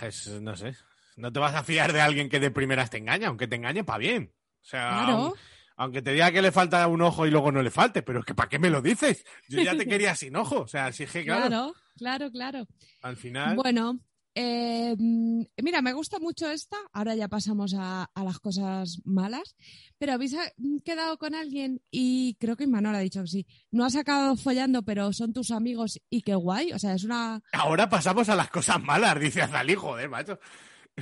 [0.43, 0.77] no sé.
[1.17, 3.83] No te vas a fiar de alguien que de primeras te engaña, aunque te engañe
[3.83, 4.33] para bien.
[4.63, 5.13] O sea, Claro.
[5.17, 5.35] aun-
[5.81, 8.27] aunque te diga que le falta un ojo y luego no le falte, pero es
[8.27, 9.25] que ¿para qué me lo dices?
[9.49, 10.61] Yo ya te quería sin ojo.
[10.61, 12.67] O sea, si es que, claro, Claro, claro, claro.
[13.01, 13.57] al final.
[13.57, 13.99] Bueno,
[14.35, 16.77] eh, mira, me gusta mucho esta.
[16.93, 19.57] Ahora ya pasamos a, a las cosas malas.
[19.97, 20.37] Pero habéis
[20.85, 23.47] quedado con alguien y creo que Imanol ha dicho que sí.
[23.71, 26.75] No has acabado follando, pero son tus amigos y qué guay.
[26.75, 27.41] O sea, es una.
[27.53, 30.39] Ahora pasamos a las cosas malas, dice Azalí, joder, macho.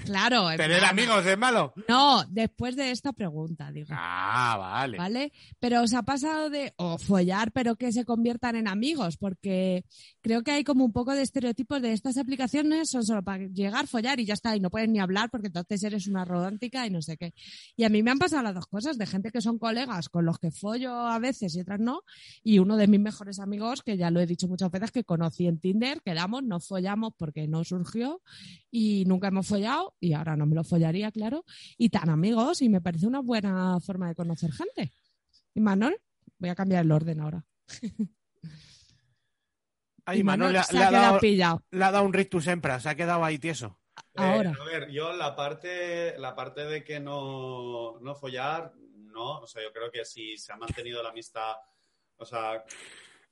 [0.04, 0.50] Claro.
[0.50, 1.72] en ¿Tener amigos es malo?
[1.88, 3.88] No, después de esta pregunta, digo.
[3.90, 4.98] Ah, vale.
[4.98, 5.32] ¿Vale?
[5.58, 9.84] Pero os ha pasado de o follar, pero que se conviertan en amigos, porque
[10.20, 13.86] creo que hay como un poco de estereotipos de estas aplicaciones son solo para llegar,
[13.86, 16.90] follar y ya está, y no pueden ni hablar porque entonces eres una romántica y
[16.90, 17.34] no sé qué.
[17.76, 20.24] Y a mí me han pasado las dos cosas, de gente que son colegas con
[20.24, 22.02] los que follo a veces y otras no,
[22.42, 25.46] y uno de mis mejores amigos, que ya lo he dicho muchas veces, que conocí
[25.46, 28.22] en Tinder, quedamos, no follamos porque no surgió
[28.70, 31.44] y nunca hemos follado y ahora no me lo follaría, claro,
[31.76, 34.92] y tan amigos y me parece una buena forma de conocer gente.
[35.54, 35.96] Y Manuel,
[36.38, 37.44] voy a cambiar el orden ahora.
[40.04, 41.62] Ay, Y Manuel le, ha- le dado, pillado.
[41.70, 43.78] le ha dado un rictus sempra, se ha quedado ahí tieso.
[44.14, 44.50] Ahora.
[44.52, 49.40] Eh, a ver, yo la parte, la parte de que no, no follar, no.
[49.40, 51.52] O sea, yo creo que si se ha mantenido la amistad,
[52.16, 52.64] o sea,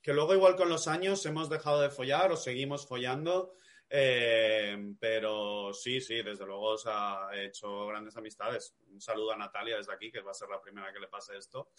[0.01, 3.53] que luego igual con los años hemos dejado de follar o seguimos follando,
[3.89, 8.75] eh, pero sí, sí, desde luego o sea, he hecho grandes amistades.
[8.91, 11.37] Un saludo a Natalia desde aquí, que va a ser la primera que le pase
[11.37, 11.71] esto.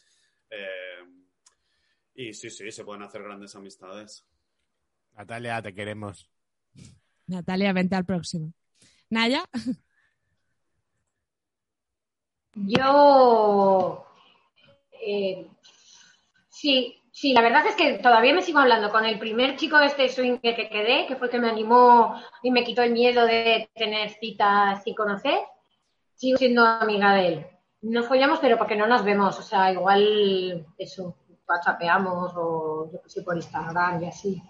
[0.51, 1.05] Eh,
[2.15, 4.27] y sí, sí, se pueden hacer grandes amistades.
[5.13, 6.31] Natalia, te queremos.
[7.27, 8.53] Natalia, vente al próximo.
[9.11, 9.45] Naya,
[12.55, 14.07] Yo.
[15.01, 15.47] eh,
[16.49, 19.87] sí, sí, la verdad es que todavía me sigo hablando con el primer chico de
[19.87, 22.93] este swing que que quedé, que fue el que me animó y me quitó el
[22.93, 25.41] miedo de tener citas y conocer.
[26.15, 27.47] Sigo siendo amiga de él.
[27.83, 29.39] No follamos, pero porque no nos vemos.
[29.39, 31.17] O sea, igual eso,
[31.49, 34.43] whatsappeamos o yo que sé, por Instagram y así.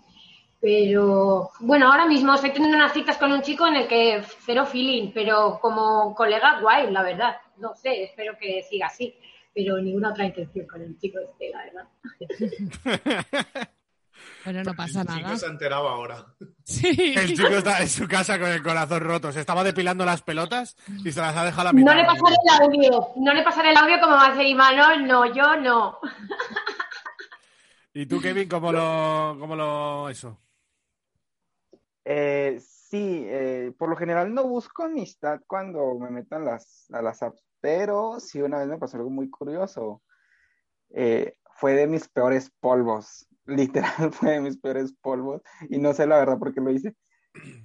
[0.61, 4.67] Pero bueno, ahora mismo estoy teniendo unas citas con un chico en el que cero
[4.67, 7.37] feeling, pero como colega guay, la verdad.
[7.57, 9.15] No sé, espero que siga así,
[9.59, 11.89] pero ninguna otra intención con el chico este, la verdad.
[14.45, 15.37] pero no pasa el chico nada.
[15.37, 16.27] se ha enterado ahora.
[16.63, 17.15] Sí.
[17.17, 19.33] El chico está en su casa con el corazón roto.
[19.33, 21.93] Se estaba depilando las pelotas y se las ha dejado a la mitad.
[21.93, 25.07] No le pasaré el audio, no le pasaré el audio como va a hacer Imanol,
[25.09, 25.99] no, yo no.
[27.95, 30.39] ¿Y tú, Kevin, cómo lo, cómo lo eso?
[32.05, 37.03] Eh, sí, eh, por lo general no busco amistad cuando me meto en las, a
[37.03, 40.03] las apps, pero sí una vez me pasó algo muy curioso.
[40.91, 46.07] Eh, fue de mis peores polvos, literal fue de mis peores polvos, y no sé
[46.07, 46.95] la verdad por qué lo hice.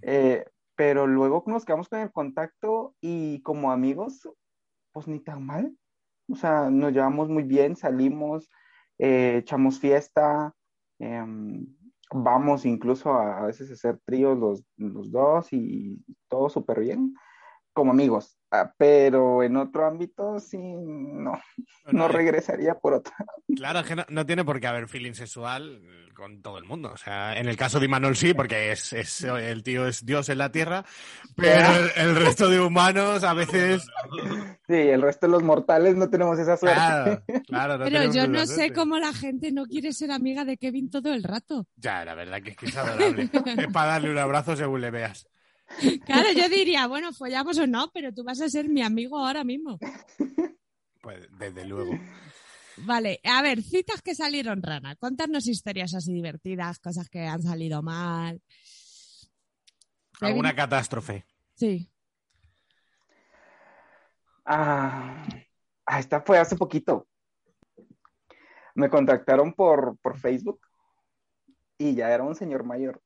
[0.01, 4.27] Eh, pero luego nos quedamos con el contacto y como amigos,
[4.91, 5.77] pues ni tan mal.
[6.29, 8.49] O sea, nos llevamos muy bien, salimos,
[8.97, 10.53] eh, echamos fiesta,
[10.99, 11.67] em,
[12.11, 17.13] vamos incluso a, veces a hacer tríos los, los dos y todo súper bien,
[17.73, 18.37] como amigos.
[18.55, 21.41] Ah, pero en otro ámbito, sí, no,
[21.91, 23.15] no regresaría por otra.
[23.55, 25.81] Claro, es que no, no tiene por qué haber feeling sexual
[26.13, 26.91] con todo el mundo.
[26.93, 30.29] O sea, en el caso de Imanol sí, porque es, es- el tío es Dios
[30.29, 30.85] en la tierra,
[31.35, 33.87] pero el, el resto de humanos a veces...
[34.67, 36.77] Sí, el resto de los mortales no tenemos esa suerte.
[36.77, 40.57] Claro, claro, no Pero yo no sé cómo la gente no quiere ser amiga de
[40.57, 41.65] Kevin todo el rato.
[41.77, 43.29] Ya, la verdad que es que es adorable.
[43.57, 45.27] es para darle un abrazo según le veas.
[46.05, 49.43] Claro, yo diría, bueno, follamos o no, pero tú vas a ser mi amigo ahora
[49.43, 49.80] mismo.
[51.01, 51.93] Pues desde luego.
[52.78, 54.95] Vale, a ver, citas que salieron rana.
[54.95, 58.41] Contarnos historias así divertidas, cosas que han salido mal.
[60.22, 61.26] Alguna catástrofe.
[61.55, 61.89] Sí.
[64.45, 65.26] Ah,
[65.86, 67.07] ah, esta fue hace poquito.
[68.76, 70.61] Me contactaron por, por Facebook
[71.78, 73.01] y ya era un señor mayor.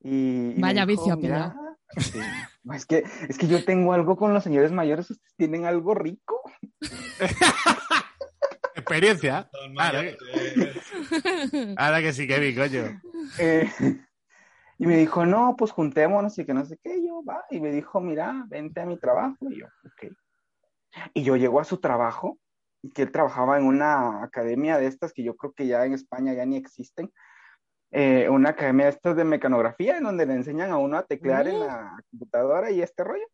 [0.00, 1.54] Y, Vaya dijo, vicio, "Mira,
[1.96, 2.20] sí,
[2.74, 6.40] es que, es que yo tengo algo con los señores mayores, ustedes tienen algo rico.
[8.74, 9.50] Experiencia.
[11.76, 13.00] Ahora que sí, Kevin, coño.
[13.38, 13.70] Eh,
[14.78, 16.96] y me dijo, no, pues juntémonos y que no sé qué.
[16.96, 17.44] Y yo, va.
[17.50, 19.36] Y me dijo, mira, vente a mi trabajo.
[19.50, 20.12] Y yo, ok.
[21.12, 22.38] Y yo llego a su trabajo,
[22.82, 25.94] y que él trabajaba en una academia de estas que yo creo que ya en
[25.94, 27.12] España ya ni existen.
[27.90, 32.02] Eh, una academia de mecanografía, en donde le enseñan a uno a teclear en la
[32.10, 33.26] computadora y este rollo.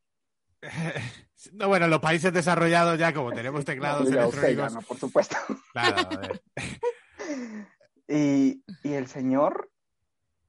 [1.52, 4.72] No, bueno, en los países desarrollados ya como tenemos teclados electrónicos.
[4.72, 5.36] ya, no, por supuesto.
[5.72, 6.42] Claro, a ver.
[8.06, 9.70] Y, y el señor,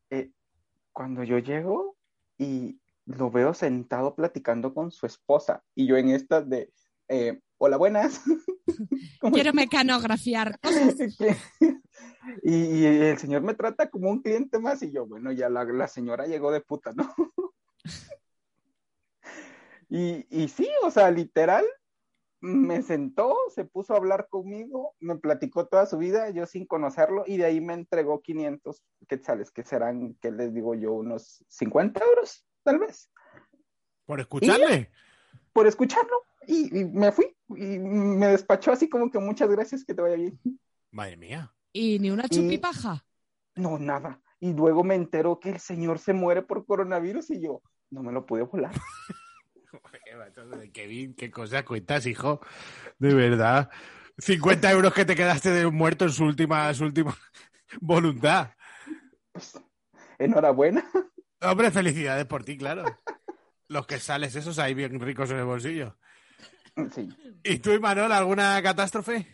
[0.10, 0.32] eh,
[0.92, 1.96] cuando yo llego
[2.38, 6.70] y lo veo sentado platicando con su esposa, y yo en estas de,
[7.08, 8.22] eh, hola, buenas.
[9.22, 10.60] ¿Cómo Quiero mecanografiar
[12.44, 15.64] y, y el señor me trata como un cliente más, y yo, bueno, ya la,
[15.64, 17.14] la señora llegó de puta, ¿no?
[19.90, 21.66] y, y sí, o sea, literal,
[22.42, 27.24] me sentó, se puso a hablar conmigo, me platicó toda su vida, yo sin conocerlo,
[27.26, 32.04] y de ahí me entregó 500 quetzales, que serán, que les digo yo, unos 50
[32.04, 33.12] euros, tal vez,
[34.06, 34.92] Por escucharle.
[35.54, 36.24] por escucharlo.
[36.48, 40.16] Y, y me fui, y me despachó así como que muchas gracias, que te vaya
[40.16, 40.40] bien.
[40.92, 41.54] Madre mía.
[41.74, 43.06] Y ni una Y- chupipaja.
[43.56, 44.22] No, nada.
[44.40, 48.12] Y luego me enteró que el señor se muere por coronavirus y yo no me
[48.12, 48.74] lo pude volar.
[50.06, 52.40] Qué macho de Kevin, qué cosas cuentas, hijo.
[53.00, 53.70] De verdad.
[54.18, 57.16] 50 euros que te quedaste de un muerto en su última, su última
[57.82, 58.52] voluntad.
[59.34, 59.60] Pues,
[60.18, 60.86] enhorabuena.
[61.42, 62.86] Hombre, felicidades por ti, claro.
[63.68, 65.98] Los que sales esos ahí bien ricos en el bolsillo.
[66.94, 67.08] Sí.
[67.44, 69.28] ¿Y tú, Imanol, alguna catástrofe?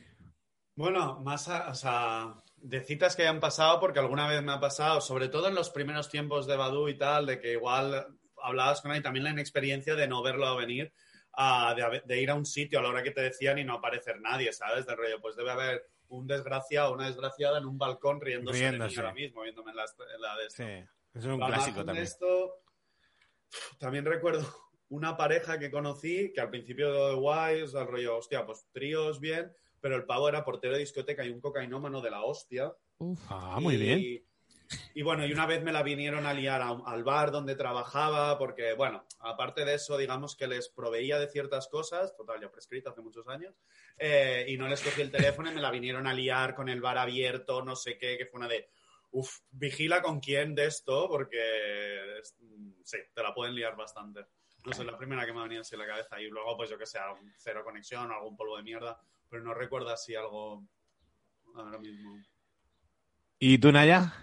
[0.75, 4.59] Bueno, más, a- o sea, de citas que hayan pasado, porque alguna vez me ha
[4.59, 8.07] pasado, sobre todo en los primeros tiempos de Badu y tal, de que igual
[8.43, 10.93] hablabas con él y también la inexperiencia de no verlo venir,
[11.75, 14.19] de, de ir a un sitio a la hora que te decían y no aparecer
[14.21, 14.85] nadie, ¿sabes?
[14.85, 18.69] Del rollo, pues debe haber un desgraciado o una desgraciada en un balcón riéndose, de
[18.69, 18.95] Riéndose.
[18.95, 19.85] mí ahora mismo, viéndome en la,
[20.15, 20.63] en la de esto.
[20.63, 20.69] Sí,
[21.13, 22.03] eso es un Al clásico de también.
[22.05, 22.53] esto,
[23.79, 24.45] también recuerdo
[24.91, 28.67] una pareja que conocí que al principio de guay, o sea, el rollo, hostia, pues
[28.73, 32.73] tríos bien, pero el pavo era portero de discoteca y un cocainómano de la hostia.
[32.97, 33.19] Uf.
[33.29, 34.25] Ah, muy y, bien.
[34.93, 38.37] Y bueno, y una vez me la vinieron a liar a- al bar donde trabajaba,
[38.37, 42.89] porque, bueno, aparte de eso, digamos que les proveía de ciertas cosas, total, ya prescrito
[42.89, 43.55] hace muchos años,
[43.97, 46.81] eh, y no les cogí el teléfono y me la vinieron a liar con el
[46.81, 48.69] bar abierto, no sé qué, que fue una de,
[49.11, 54.25] uff, vigila con quién de esto, porque es- mm, sí, te la pueden liar bastante.
[54.65, 56.69] No sé, la primera que me ha venido así en la cabeza, y luego, pues
[56.69, 58.99] yo que sé, algún cero conexión, algún polvo de mierda,
[59.29, 60.63] pero no recuerdo así algo
[61.55, 62.17] ahora mismo.
[63.39, 64.13] ¿Y tú, Naya?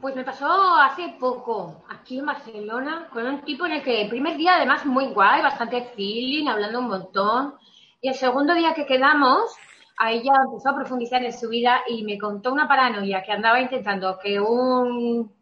[0.00, 4.08] Pues me pasó hace poco, aquí en Barcelona, con un tipo en el que el
[4.08, 7.54] primer día, además, muy guay, bastante feeling, hablando un montón.
[8.00, 9.54] Y el segundo día que quedamos,
[9.96, 13.60] ahí ya empezó a profundizar en su vida y me contó una paranoia que andaba
[13.60, 15.32] intentando que un.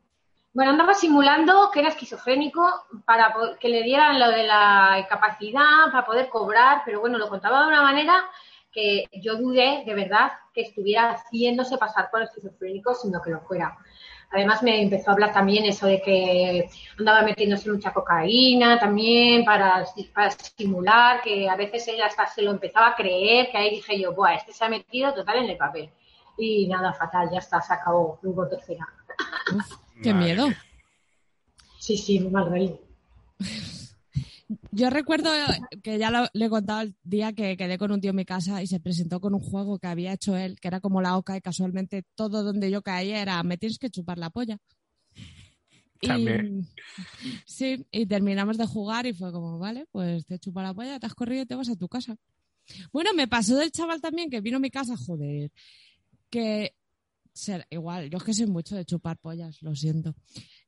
[0.53, 2.69] Bueno, andaba simulando que era esquizofrénico
[3.05, 7.63] para que le dieran lo de la capacidad para poder cobrar, pero bueno, lo contaba
[7.63, 8.25] de una manera
[8.73, 13.77] que yo dudé de verdad que estuviera haciéndose pasar por esquizofrénico, sino que lo fuera.
[14.33, 19.85] Además me empezó a hablar también eso de que andaba metiéndose mucha cocaína también para,
[20.15, 24.01] para simular, que a veces ella hasta se lo empezaba a creer, que ahí dije
[24.01, 25.91] yo, buah, este se ha metido total en el papel.
[26.39, 28.89] Y nada, fatal, ya está, se acabó, hubo tercera.
[30.03, 30.49] Qué Madre miedo.
[30.49, 30.59] mía.
[31.79, 32.77] Sí, sí, muy mal reír.
[34.73, 35.31] Yo recuerdo
[35.83, 38.25] que ya lo- le he contado el día que quedé con un tío en mi
[38.25, 41.17] casa y se presentó con un juego que había hecho él, que era como la
[41.17, 44.59] oca y casualmente todo donde yo caía era me tienes que chupar la polla.
[46.01, 46.67] Y- También.
[47.47, 51.07] sí, y terminamos de jugar y fue como, vale, pues te chupa la polla, te
[51.07, 52.17] has corrido y te vas a tu casa.
[52.93, 55.53] Bueno, me pasó del chaval también que vino a mi casa, joder,
[56.31, 56.75] que
[57.33, 60.15] ser, igual, yo es que soy mucho de chupar pollas, lo siento.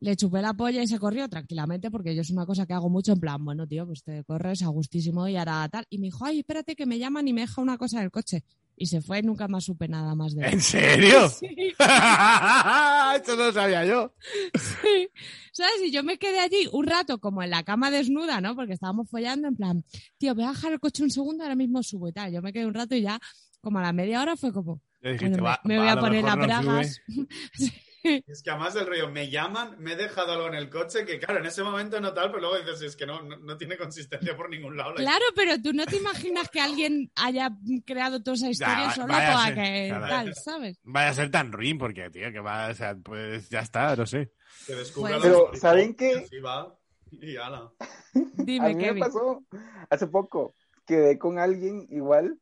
[0.00, 2.88] Le chupé la polla y se corrió tranquilamente porque yo es una cosa que hago
[2.88, 5.86] mucho en plan, bueno, tío, pues te corres a gustísimo y ahora tal.
[5.90, 8.10] Y me dijo, ay, espérate que me llaman y me deja una cosa en el
[8.10, 8.44] coche.
[8.74, 10.54] Y se fue y nunca más supe nada más de él.
[10.54, 11.28] ¿En serio?
[11.38, 11.46] Sí.
[13.16, 14.14] Esto no lo sabía yo.
[14.54, 15.08] Sí.
[15.52, 15.74] ¿Sabes?
[15.84, 18.56] Y yo me quedé allí un rato como en la cama desnuda, ¿no?
[18.56, 19.84] Porque estábamos follando en plan,
[20.18, 22.32] tío, voy a dejar el coche un segundo, ahora mismo subo y tal.
[22.32, 23.20] Yo me quedé un rato y ya,
[23.60, 24.80] como a la media hora fue como,
[25.10, 26.46] dijiste, bueno, va- me, me va, voy a, poner no sube.
[26.46, 27.00] bragas.
[28.04, 31.20] Es que además del rollo, me llaman, me he dejado algo en el coche, que
[31.20, 33.76] claro, en ese momento no tal, pero luego dices, es que no, no, no tiene
[33.76, 34.90] consistencia por ningún lado.
[34.94, 37.50] la Claro, pero tú no te imaginas que alguien haya
[37.86, 40.06] creado toda esa historia va- solo para a ser, que claro.
[40.08, 40.80] tal, ¿sabes?
[40.82, 44.04] Vaya a ser tan ruin porque, tío, que va, o sea, pues ya está, no
[44.04, 44.32] sé.
[44.66, 46.24] Que descubra Pues- Pero, ¿saben qué?
[46.26, 46.76] Así va,
[47.12, 47.70] y ala.
[47.80, 49.00] A Dime, me Kevin.
[49.00, 49.44] pasó
[49.90, 50.56] hace poco.
[50.84, 52.36] Quedé con alguien igual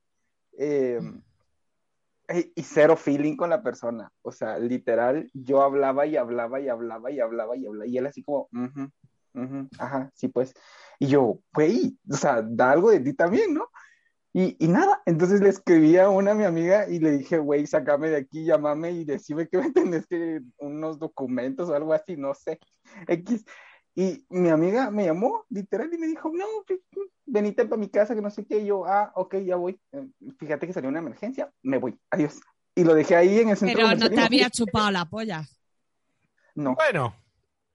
[0.58, 1.29] eh, y
[2.54, 4.10] y cero feeling con la persona.
[4.22, 7.86] O sea, literal, yo hablaba y hablaba y hablaba y hablaba y hablaba.
[7.86, 8.90] Y él así como, "Ujú,
[9.34, 10.52] ujú, ajá, sí, pues.
[10.98, 13.68] Y yo, güey, o sea, da algo de ti también, ¿no?
[14.32, 17.66] Y, y nada, entonces le escribí a una a mi amiga y le dije, güey,
[17.66, 22.16] sácame de aquí, llámame y decime que me tenés que unos documentos o algo así,
[22.16, 22.60] no sé.
[23.08, 23.44] X.
[24.01, 26.80] Y mi amiga me llamó, literal, y me dijo, no, pues,
[27.26, 28.61] venite para mi casa, que no sé qué.
[28.61, 29.78] Y yo, ah, ok, ya voy.
[29.92, 30.07] Eh,
[30.38, 32.40] Fíjate que salió una emergencia, me voy, adiós.
[32.74, 35.46] Y lo dejé ahí en el centro Pero no te había chupado la polla.
[36.55, 37.14] No, Bueno.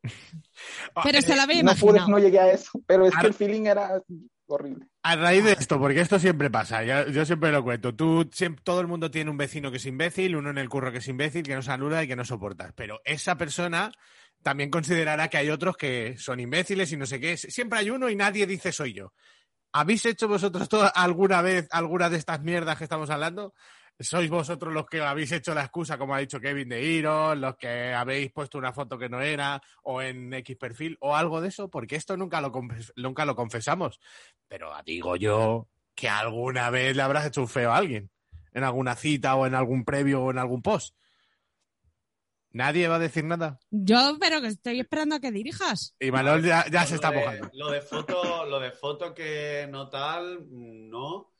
[1.03, 3.65] Pero se la había no pude, no llegué a eso, pero es que el feeling
[3.65, 4.01] era
[4.47, 4.88] horrible.
[5.03, 7.93] A raíz de esto, porque esto siempre pasa, ya- yo siempre lo cuento.
[7.95, 10.91] Tú, siempre, todo el mundo tiene un vecino que es imbécil, uno en el curro
[10.91, 12.71] que es imbécil, que no saluda y que no soportas.
[12.73, 13.91] Pero esa persona
[14.45, 17.35] también considerará que hay otros que son imbéciles y no sé qué.
[17.35, 19.11] Siempre hay uno y nadie dice soy yo.
[19.73, 23.55] ¿Habéis hecho vosotros todo- alguna vez alguna de estas mierdas que estamos hablando?
[23.99, 27.55] ¿Sois vosotros los que habéis hecho la excusa, como ha dicho Kevin, de iros, los
[27.57, 31.47] que habéis puesto una foto que no era, o en X perfil, o algo de
[31.47, 31.67] eso?
[31.71, 32.51] Porque esto nunca lo,
[32.97, 33.99] nunca lo confesamos.
[34.47, 38.11] Pero digo yo que alguna vez le habrás hecho un feo a alguien.
[38.53, 40.95] En alguna cita, o en algún previo, o en algún post.
[42.55, 43.59] ¿Nadie va a decir nada?
[43.69, 45.93] Yo, pero que estoy esperando a que dirijas.
[45.99, 47.49] Y Manuel ya, ya se está de- mojando.
[47.51, 51.33] Lo de foto, lo de foto que no tal, no.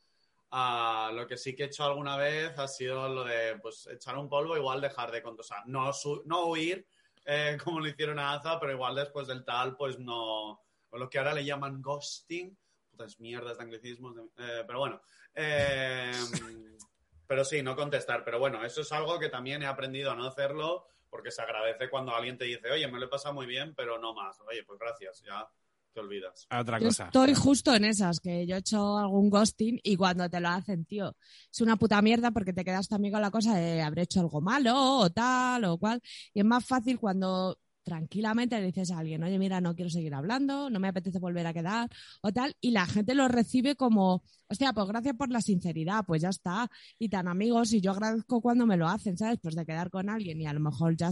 [0.51, 4.18] Ah, lo que sí que he hecho alguna vez ha sido lo de pues echar
[4.18, 5.39] un polvo, igual dejar de contar.
[5.39, 6.86] O sea, no, su- no huir
[7.24, 10.49] eh, como lo hicieron a Aza, pero igual después del tal, pues no.
[10.89, 12.57] O lo que ahora le llaman ghosting.
[12.91, 14.16] Putas mierdas de anglicismos.
[14.18, 15.01] de- eh, pero bueno.
[15.34, 16.11] eh,
[17.28, 18.26] pero sí, no contestar.
[18.26, 21.89] Pero bueno, eso es algo que también he aprendido a no hacerlo porque se agradece
[21.89, 24.38] cuando alguien te dice, oye, me lo he pasado muy bien, pero no más.
[24.51, 25.47] Oye, pues gracias, ya
[25.93, 26.45] te olvidas.
[26.49, 27.05] A otra Yo cosa.
[27.05, 30.84] estoy justo en esas, que yo he hecho algún ghosting y cuando te lo hacen,
[30.84, 31.16] tío,
[31.49, 34.41] es una puta mierda porque te quedas también con la cosa de habré hecho algo
[34.41, 36.01] malo o tal o cual.
[36.34, 40.14] Y es más fácil cuando tranquilamente le dices a alguien, oye, mira, no quiero seguir
[40.16, 41.90] hablando, no me apetece volver a quedar
[42.22, 46.24] o tal, y la gente lo recibe como, hostia, pues gracias por la sinceridad, pues
[46.24, 46.70] ya está.
[46.98, 49.40] Y tan amigos, y yo agradezco cuando me lo hacen, ¿sabes?
[49.42, 51.12] Pues de quedar con alguien y a lo mejor ya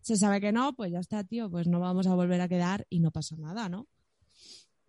[0.00, 2.86] se sabe que no, pues ya está, tío, pues no vamos a volver a quedar
[2.90, 3.86] y no pasa nada, ¿no?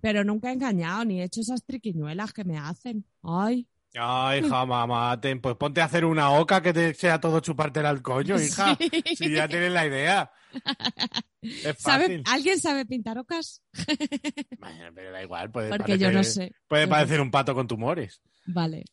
[0.01, 3.05] Pero nunca he engañado ni he hecho esas triquiñuelas que me hacen.
[3.21, 3.67] Ay,
[3.97, 7.89] Ay, hija, mamá, ten- pues ponte a hacer una oca que te sea todo chupártela
[7.89, 8.77] al coño, hija.
[9.05, 9.15] Sí.
[9.15, 10.31] Si ya tienes la idea.
[11.41, 12.23] Es ¿sabe, fácil.
[12.25, 13.61] ¿alguien sabe pintar ocas?
[14.59, 16.53] Bueno, pero da igual, puede Porque yo no sé.
[16.67, 18.19] Puede Yo no parecer un pato con tumores.
[18.47, 18.83] Vale.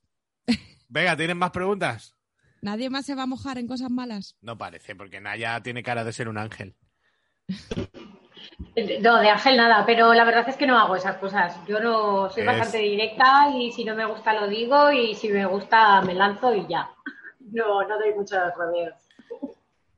[0.89, 2.15] Venga, ¿tienes más preguntas?
[2.61, 4.37] ¿Nadie más se va a mojar en cosas malas?
[4.43, 6.77] No parece, porque Naya tiene cara de ser un ángel.
[9.01, 11.55] No, de Ángel nada, pero la verdad es que no hago esas cosas.
[11.66, 15.28] Yo no soy Es- bastante directa y si no me gusta lo digo y si
[15.28, 16.90] me gusta me lanzo y ya.
[17.51, 18.95] No, no doy muchos rodeos.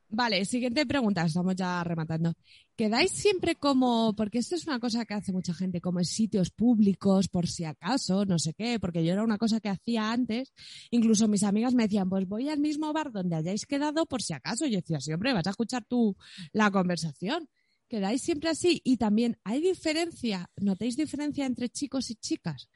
[0.07, 2.31] Vale, siguiente pregunta, estamos ya rematando.
[2.77, 6.51] ¿Quedáis siempre como, porque esto es una cosa que hace mucha gente, como en sitios
[6.51, 10.53] públicos, por si acaso, no sé qué, porque yo era una cosa que hacía antes,
[10.91, 14.33] incluso mis amigas me decían, pues voy al mismo bar donde hayáis quedado por si
[14.33, 14.65] acaso.
[14.67, 16.15] Yo decía, sí, hombre, vas a escuchar tú
[16.53, 17.49] la conversación.
[17.87, 18.81] ¿Quedáis siempre así?
[18.83, 22.69] Y también, ¿hay diferencia, notáis diferencia entre chicos y chicas?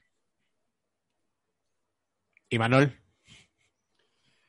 [2.50, 2.96] ¿Y Manuel?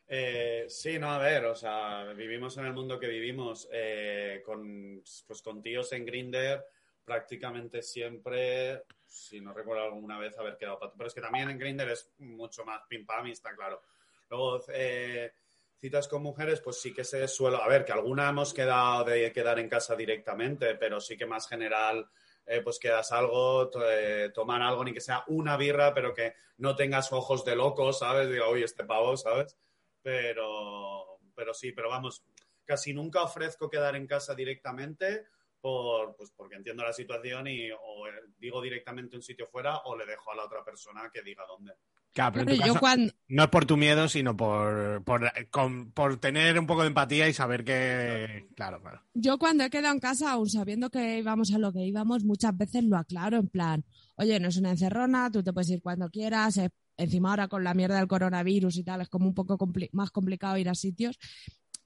[0.07, 5.03] Eh, sí, no, a ver, o sea, vivimos en el mundo que vivimos eh, con,
[5.27, 6.65] pues, con tíos en Grinder
[7.05, 11.59] prácticamente siempre, si no recuerdo alguna vez haber quedado pato, pero es que también en
[11.59, 13.83] Grinder es mucho más pim pam y está claro.
[14.29, 15.33] Luego, eh,
[15.81, 19.33] citas con mujeres, pues sí que se suelo, a ver, que alguna hemos quedado de
[19.33, 22.07] quedar en casa directamente, pero sí que más general
[22.47, 26.77] eh, pues quedas algo, eh, tomar algo, ni que sea una birra, pero que no
[26.77, 28.31] tengas ojos de loco, ¿sabes?
[28.31, 29.57] Digo, oye, este pavo, ¿sabes?
[30.03, 32.25] Pero, pero sí, pero vamos,
[32.65, 35.27] casi nunca ofrezco quedar en casa directamente
[35.61, 39.97] por, pues porque entiendo la situación y o eh, digo directamente un sitio fuera o
[39.97, 41.75] le dejo a la otra persona que diga dónde.
[42.13, 45.05] Claro, pero en Hombre, tu yo caso, cuando, no es por tu miedo, sino por,
[45.05, 48.49] por, con- por tener un poco de empatía y saber que...
[48.57, 49.03] Claro, claro.
[49.15, 52.57] yo cuando he quedado en casa, aún sabiendo que íbamos a lo que íbamos, muchas
[52.57, 53.85] veces lo aclaro en plan,
[54.17, 57.63] oye, no es una encerrona, tú te puedes ir cuando quieras, eh, encima ahora con
[57.63, 60.75] la mierda del coronavirus y tal, es como un poco compli- más complicado ir a
[60.75, 61.17] sitios.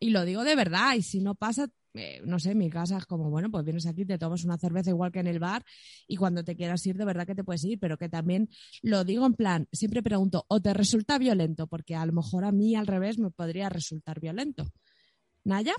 [0.01, 3.07] Y lo digo de verdad, y si no pasa, eh, no sé, mi casa es
[3.07, 5.65] como, bueno, pues vienes aquí, te tomas una cerveza igual que en el bar,
[6.07, 8.49] y cuando te quieras ir, de verdad que te puedes ir, pero que también
[8.83, 11.67] lo digo en plan, siempre pregunto, ¿o te resulta violento?
[11.67, 14.65] Porque a lo mejor a mí al revés me podría resultar violento.
[15.45, 15.75] ¿Naya?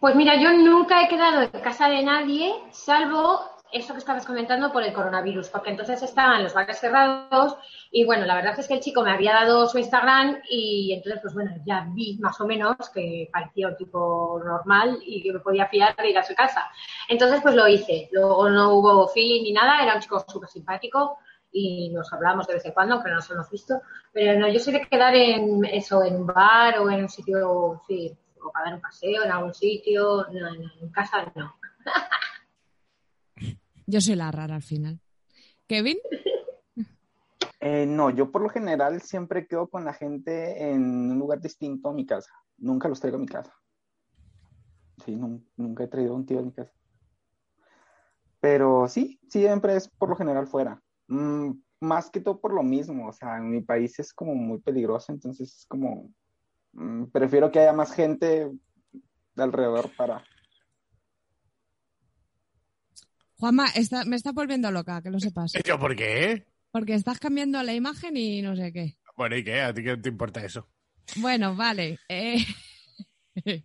[0.00, 3.40] Pues mira, yo nunca he quedado en casa de nadie, salvo
[3.72, 7.56] eso que estabas comentando por el coronavirus, porque entonces estaban los bares cerrados
[7.90, 11.20] y bueno, la verdad es que el chico me había dado su Instagram y entonces
[11.22, 15.40] pues bueno, ya vi más o menos que parecía un tipo normal y que me
[15.40, 16.70] podía fiar de ir a su casa.
[17.08, 21.18] Entonces pues lo hice, luego no hubo feeling ni nada, era un chico súper simpático
[21.52, 23.80] y nos hablamos de vez en cuando, aunque no nos hemos visto,
[24.12, 27.50] pero no, yo soy de quedar en eso, en un bar o en un sitio,
[27.50, 27.82] o
[28.52, 31.56] para dar un paseo en algún sitio, no, en casa no.
[33.90, 35.00] Yo soy la rara al final.
[35.66, 35.96] Kevin,
[37.60, 41.88] Eh, no, yo por lo general siempre quedo con la gente en un lugar distinto
[41.88, 42.30] a mi casa.
[42.58, 43.52] Nunca los traigo a mi casa.
[45.04, 46.72] Sí, nun- nunca he traído a un tío a mi casa.
[48.40, 50.80] Pero sí, siempre es por lo general fuera.
[51.08, 53.08] Mm, más que todo por lo mismo.
[53.08, 56.12] O sea, en mi país es como muy peligroso, entonces es como...
[56.72, 58.50] mm, prefiero que haya más gente
[59.34, 60.24] de alrededor para...
[63.38, 65.52] Juanma, está- me está volviendo loca, que lo sepas.
[65.64, 66.44] ¿Yo por qué?
[66.70, 68.98] Porque estás cambiando la imagen y no sé qué.
[69.16, 69.60] Bueno, ¿y qué?
[69.60, 70.68] ¿A ti qué te importa eso?
[71.16, 71.98] Bueno, vale.
[72.08, 72.44] eh,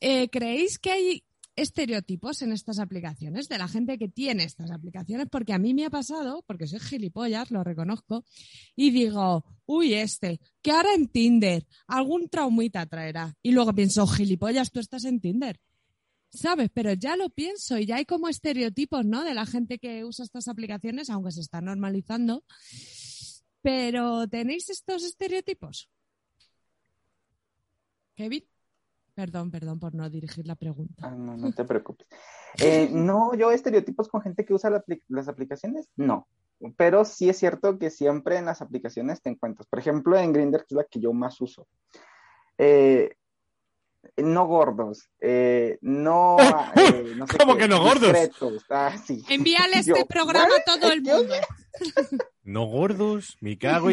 [0.00, 5.28] eh, ¿Creéis que hay estereotipos en estas aplicaciones de la gente que tiene estas aplicaciones?
[5.30, 8.24] Porque a mí me ha pasado, porque soy gilipollas, lo reconozco,
[8.76, 13.34] y digo, uy, este, que ahora en Tinder, algún traumita traerá.
[13.42, 15.58] Y luego pienso, gilipollas, tú estás en Tinder.
[16.32, 16.70] ¿Sabes?
[16.72, 19.22] Pero ya lo pienso y ya hay como estereotipos, ¿no?
[19.22, 22.42] De la gente que usa estas aplicaciones, aunque se está normalizando.
[23.60, 25.90] Pero, ¿tenéis estos estereotipos?
[28.14, 28.44] Kevin?
[29.14, 31.06] Perdón, perdón por no dirigir la pregunta.
[31.06, 32.06] Ah, no, no te preocupes.
[32.58, 36.26] Eh, no, yo estereotipos con gente que usa las aplicaciones, no.
[36.78, 39.66] Pero sí es cierto que siempre en las aplicaciones te encuentras.
[39.66, 41.68] Por ejemplo, en Grindr, que es la que yo más uso.
[42.56, 43.16] eh,
[44.32, 46.36] no gordos, eh, no,
[46.76, 48.16] eh, no sé ¿Cómo qué, que no gordos?
[48.70, 49.22] Ah, sí.
[49.28, 51.34] Envíale este Yo, programa a todo el mundo.
[52.44, 53.88] No gordos, me cago.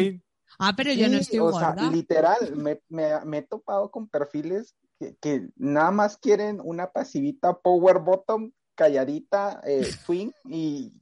[0.58, 4.74] Ah, pero yo no estoy o sea, literal, me, me- me he topado con perfiles
[4.98, 10.92] que, que nada más quieren una pasivita power bottom, calladita, eh, twin, y,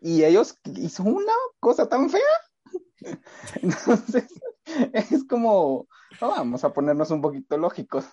[0.00, 3.16] y ellos y son una cosa tan fea.
[3.62, 4.26] Entonces,
[4.92, 5.86] es como,
[6.20, 8.04] no, vamos a ponernos un poquito lógicos.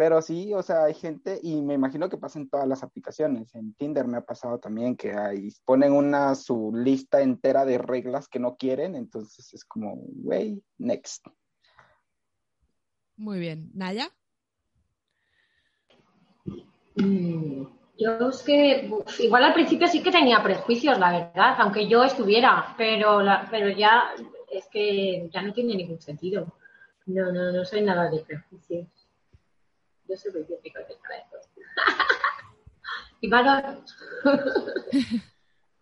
[0.00, 3.54] Pero sí, o sea, hay gente, y me imagino que pasa en todas las aplicaciones.
[3.54, 8.26] En Tinder me ha pasado también que ahí ponen una su lista entera de reglas
[8.26, 11.26] que no quieren, entonces es como, güey, next.
[13.18, 13.70] Muy bien.
[13.74, 14.08] ¿Naya?
[16.96, 17.64] Mm,
[17.98, 22.04] Yo es que uf, igual al principio sí que tenía prejuicios, la verdad, aunque yo
[22.04, 24.14] estuviera, pero la, pero ya
[24.50, 26.54] es que ya no tiene ningún sentido.
[27.04, 28.99] No, no, no soy nada de prejuicios.
[30.10, 31.40] Yo soy muy típico de eso.
[33.20, 33.84] y Manol,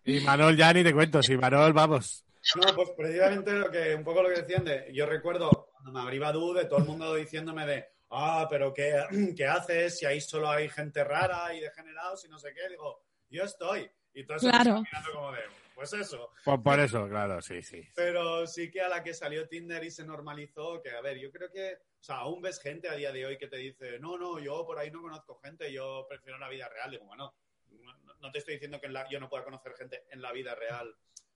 [0.05, 2.23] Y Manol ya ni te cuento, si Manol, vamos.
[2.55, 5.99] No, pues precisamente lo que, un poco lo que decían de, yo recuerdo cuando me
[5.99, 9.03] abrí Badoo de todo el mundo diciéndome de, ah, pero ¿qué,
[9.35, 12.69] qué haces si ahí solo hay gente rara y degenerados y no sé qué?
[12.69, 13.89] Digo, yo estoy.
[14.13, 14.81] Y todo eso me Claro.
[14.81, 15.41] mirando como de,
[15.73, 16.31] pues eso.
[16.45, 17.83] Por, por eso, claro, sí, sí.
[17.95, 21.31] Pero sí que a la que salió Tinder y se normalizó, que a ver, yo
[21.31, 24.17] creo que, o sea, aún ves gente a día de hoy que te dice, no,
[24.17, 26.91] no, yo por ahí no conozco gente, yo prefiero la vida real.
[26.91, 27.33] Digo, bueno,
[27.71, 30.31] no, no te estoy diciendo que en la- yo no pueda conocer gente en la
[30.31, 30.95] vida real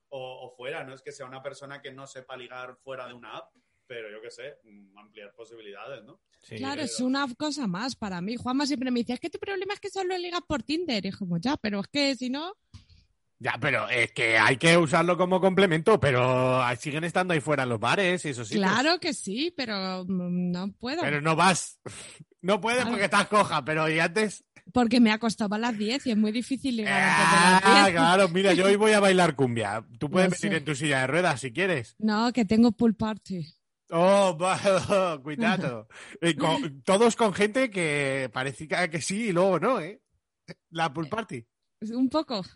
[0.09, 3.14] o, o fuera, no es que sea una persona que no sepa ligar fuera de
[3.14, 3.51] una app,
[3.86, 6.20] pero yo qué sé, mm, ampliar posibilidades, ¿no?
[6.39, 6.55] Sí.
[6.55, 8.36] Claro, es una cosa más para mí.
[8.38, 11.05] Juanma siempre me dice, es que tu problema es que solo ligas por Tinder.
[11.05, 12.53] Y es como, ya, pero es que si no...
[13.44, 17.70] Ya, pero es que hay que usarlo como complemento, pero siguen estando ahí fuera en
[17.70, 18.56] los bares y eso sí.
[18.56, 21.02] claro que sí, pero mm, no puedo.
[21.02, 21.80] Pero no vas.
[22.41, 22.91] No puedes Claro.
[22.91, 24.44] porque estás coja, pero y antes.
[24.74, 27.74] Porque me acostaba a las 10 y es muy difícil ligar antes de las 10.
[27.74, 29.86] Ah, claro, mira, yo hoy voy a bailar cumbia.
[29.98, 31.96] Tú puedes venir en tu silla de ruedas si quieres.
[32.00, 33.46] No, que tengo pool party.
[33.91, 34.38] Oh,
[35.24, 35.88] cuidado.
[36.38, 40.02] Con- todos con gente que parecía que sí y luego no, ¿eh?
[40.70, 41.46] La pool party.
[41.91, 42.43] Un poco.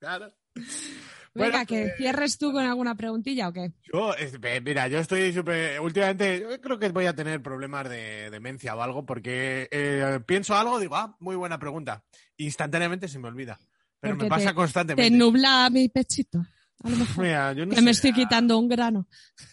[0.00, 0.32] Claro.
[0.54, 3.72] Venga, Bueno, que eh, cierres tú con alguna preguntilla o qué.
[3.92, 4.14] Yo,
[4.62, 5.80] mira, yo estoy súper.
[5.80, 10.54] Últimamente, yo creo que voy a tener problemas de demencia o algo, porque eh, pienso
[10.54, 12.04] algo, digo, ah, muy buena pregunta.
[12.36, 13.58] Instantáneamente se me olvida.
[14.00, 15.10] Pero Porque me pasa te- constantemente.
[15.10, 16.40] Te nubla mi pechito.
[16.84, 17.24] A lo mejor.
[17.24, 19.06] Mira, yo no que me sé estoy ya- quitando un grano.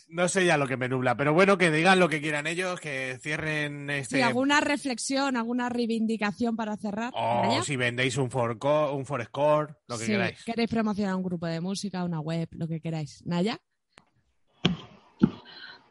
[0.09, 2.79] No sé ya lo que me nubla, pero bueno, que digan lo que quieran ellos,
[2.79, 4.17] que cierren este.
[4.17, 7.11] Si alguna reflexión, alguna reivindicación para cerrar.
[7.15, 7.63] O Naya?
[7.63, 10.43] si vendéis un Forecore, un Forescore, lo que Sí, queráis.
[10.43, 13.23] queréis promocionar un grupo de música, una web, lo que queráis.
[13.25, 13.57] Naya,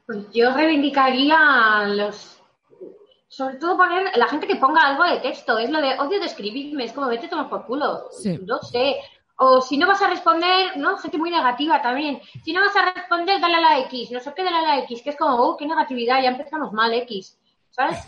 [0.07, 2.41] Pues yo reivindicaría los.
[3.29, 5.59] Sobre todo poner la gente que ponga algo de texto.
[5.59, 6.85] Es lo de odio de escribirme.
[6.85, 8.05] Es como vete tomar por culo.
[8.23, 8.39] Sí.
[8.47, 8.97] No sé.
[9.37, 10.97] O si no vas a responder, ¿no?
[10.99, 12.21] Gente muy negativa también.
[12.45, 14.11] Si no vas a responder, dale a la X.
[14.11, 15.03] No sé qué, dale a la X.
[15.03, 16.23] Que es como, oh, qué negatividad.
[16.23, 17.39] Ya empezamos mal, X.
[17.71, 17.99] ¿Sabes?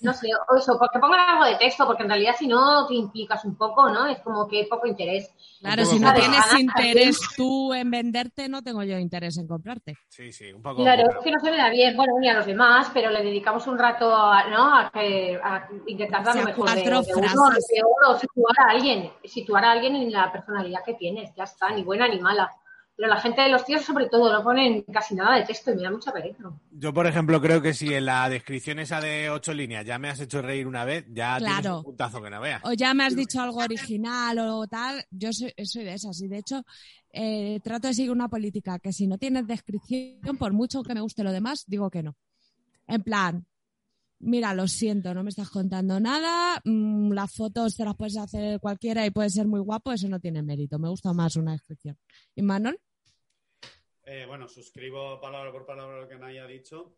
[0.00, 0.28] No sé.
[0.48, 1.86] O eso, porque pongan algo de texto.
[1.86, 4.06] Porque en realidad, si no, te implicas un poco, ¿no?
[4.06, 5.30] Es como que poco interés.
[5.60, 9.96] claro, si no tienes Ganas, interés tú en venderte, no tengo yo interés en comprarte.
[10.08, 10.82] Sí, sí, un poco.
[10.82, 13.22] Claro, es que no se me da bien, bueno, ni a los demás, pero le
[13.22, 14.76] dedicamos un rato a, ¿no?
[14.76, 17.66] a, que, a intentar dar O sea, lo mejor de, cuatro de uno, frases.
[17.70, 21.44] lo peor, o situar a alguien, situar a alguien en la personalidad que tienes, ya
[21.44, 22.50] está, ni buena ni mala.
[23.00, 25.76] Pero la gente de los tíos, sobre todo, no ponen casi nada de texto y
[25.76, 26.52] me da mucha pereza.
[26.70, 30.10] Yo, por ejemplo, creo que si en la descripción esa de ocho líneas ya me
[30.10, 31.78] has hecho reír una vez, ya tienes Claro.
[31.78, 32.60] un puntazo que no veas.
[32.62, 35.02] O ya me has dicho algo original o tal.
[35.10, 36.62] Yo soy, soy de esas y de hecho
[37.10, 41.00] eh, trato de seguir una política que si no tienes descripción, por mucho que me
[41.00, 42.16] guste lo demás, digo que no.
[42.86, 43.46] En plan,
[44.18, 48.60] mira, lo siento, no me estás contando nada, mm, las fotos te las puedes hacer
[48.60, 51.96] cualquiera y puede ser muy guapo, eso no tiene mérito, me gusta más una descripción.
[52.34, 52.78] ¿Y Manuel?
[54.12, 56.96] Eh, bueno, suscribo palabra por palabra lo que Naya ha dicho.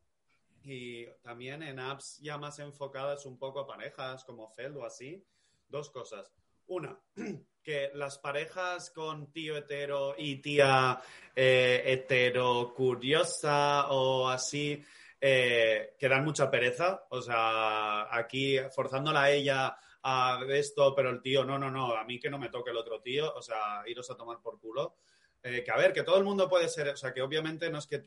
[0.65, 5.23] Y también en apps ya más enfocadas un poco a parejas como Feld o así,
[5.69, 6.33] dos cosas.
[6.69, 6.99] Una,
[7.63, 11.03] que las parejas con tío hetero y tía
[11.37, 14.83] eh, hetero curiosa o así,
[15.21, 17.09] eh, que dan mucha pereza.
[17.11, 22.05] O sea, aquí forzándola a ella a esto, pero el tío, no, no, no, a
[22.05, 24.97] mí que no me toque el otro tío, o sea, iros a tomar por culo.
[25.43, 27.79] Eh, que a ver, que todo el mundo puede ser, o sea, que obviamente no
[27.79, 28.05] es que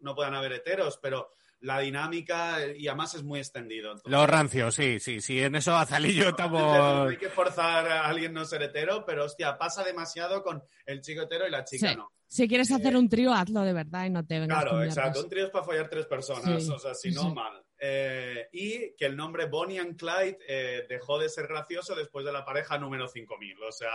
[0.00, 1.30] no puedan haber heteros, pero
[1.60, 3.92] la dinámica eh, y además es muy extendido.
[3.92, 7.10] Entonces, Los rancios, sí, sí, sí, en eso Azalillo no estamos...
[7.10, 11.22] hay que forzar a alguien no ser hetero, pero hostia, pasa demasiado con el chico
[11.22, 11.96] hetero y la chica Sí.
[11.96, 12.10] no.
[12.26, 15.20] Si quieres hacer un trío, hazlo de verdad y no te vengas Claro, exacto.
[15.22, 17.14] Un trío es para follar tres personas, Sí, o sea, si sí.
[17.14, 17.63] no, mal.
[17.86, 22.32] Eh, y que el nombre Bonnie and Clyde eh, dejó de ser gracioso después de
[22.32, 23.62] la pareja número 5000.
[23.62, 23.90] O sea,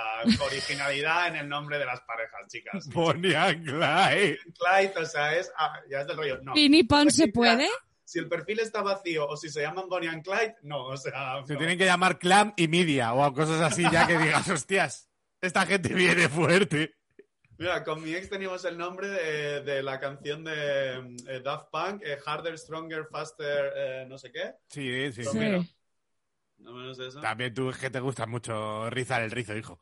[0.45, 2.87] originalidad en el nombre de las parejas, chicas.
[2.93, 4.37] Bonnie and Clyde.
[4.59, 6.39] Clyde, o sea, es, ah, ya es del rollo.
[6.43, 6.53] No.
[6.53, 7.67] ¿Pini Pon se puede?
[8.03, 11.43] Si el perfil está vacío o si se llaman Bonnie and Clyde, no, o sea.
[11.47, 11.57] Se no.
[11.57, 15.09] tienen que llamar Clam y Media o cosas así ya que digas, hostias,
[15.41, 16.99] esta gente viene fuerte.
[17.60, 22.01] Mira, con mi ex teníamos el nombre de, de la canción de eh, Daft Punk,
[22.05, 24.53] eh, Harder, Stronger, Faster, eh, no sé qué.
[24.70, 25.26] Sí, sí.
[25.26, 25.76] Sí.
[26.60, 27.20] No menos de eso.
[27.20, 29.78] También tú es que te gusta mucho rizar el rizo, hijo.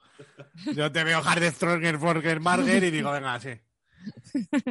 [0.73, 3.51] Yo te veo Hard Stronger, Burger, Marger y digo, venga, sí.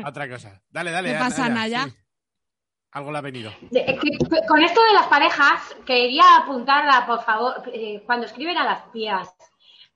[0.04, 0.60] Otra cosa.
[0.68, 1.10] Dale, dale.
[1.10, 1.84] ¿Qué dale, pasa, dale, Naya?
[1.84, 1.94] sí.
[2.90, 3.52] Algo le ha venido.
[4.48, 8.90] Con esto de las parejas, quería apuntar a, por favor, eh, cuando escriben a las
[8.90, 9.28] tías,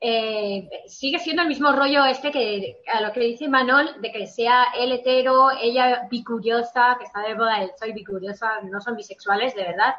[0.02, 4.26] eh, sigue siendo el mismo rollo este que a lo que dice Manol, de que
[4.26, 9.54] sea él hetero, ella bicuriosa, que está de moda el soy bicuriosa, no son bisexuales,
[9.54, 9.94] de verdad.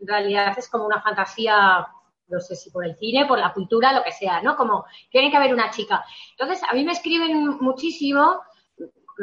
[0.00, 1.86] En realidad es como una fantasía,
[2.26, 4.56] no sé si por el cine, por la cultura, lo que sea, ¿no?
[4.56, 6.04] Como tiene que haber una chica.
[6.32, 8.40] Entonces, a mí me escriben muchísimo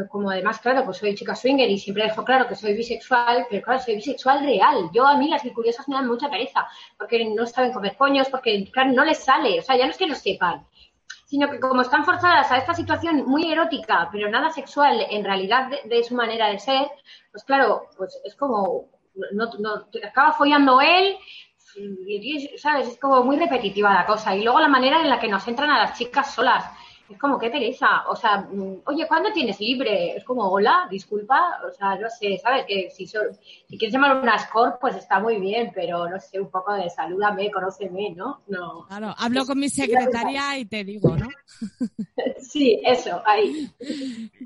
[0.10, 3.62] como además, claro, pues soy chica swinger y siempre dejo claro que soy bisexual, pero
[3.64, 4.90] claro, soy bisexual real.
[4.94, 6.68] Yo a mí las bicuriosas me dan mucha pereza,
[6.98, 9.60] porque no saben comer coños, porque, claro, no les sale.
[9.60, 10.66] O sea, ya no es que no sepan,
[11.26, 15.70] sino que como están forzadas a esta situación muy erótica, pero nada sexual en realidad
[15.70, 16.88] de, de su manera de ser,
[17.32, 18.90] pues claro, pues es como,
[19.34, 21.18] no, no, te acaba follando él,
[21.76, 22.88] y, ¿sabes?
[22.88, 24.36] Es como muy repetitiva la cosa.
[24.36, 26.66] Y luego la manera en la que nos entran a las chicas solas.
[27.12, 28.08] Es como, qué pereza.
[28.10, 30.16] O sea, mm, oye, ¿cuándo tienes libre?
[30.16, 31.60] Es como, hola, disculpa.
[31.68, 32.66] O sea, no sé, ¿sabes?
[32.66, 33.20] Que si, so-
[33.68, 36.90] si quieres llamar una score, pues está muy bien, pero no sé, un poco de
[36.90, 38.42] salúdame, conóceme, ¿no?
[38.48, 38.86] No.
[38.88, 41.28] Claro, hablo con mi secretaria y te digo, ¿no?
[42.40, 43.72] Sí, eso, ahí.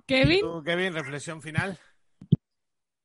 [0.05, 1.78] Kevin, ¿Tú, Kevin, reflexión final?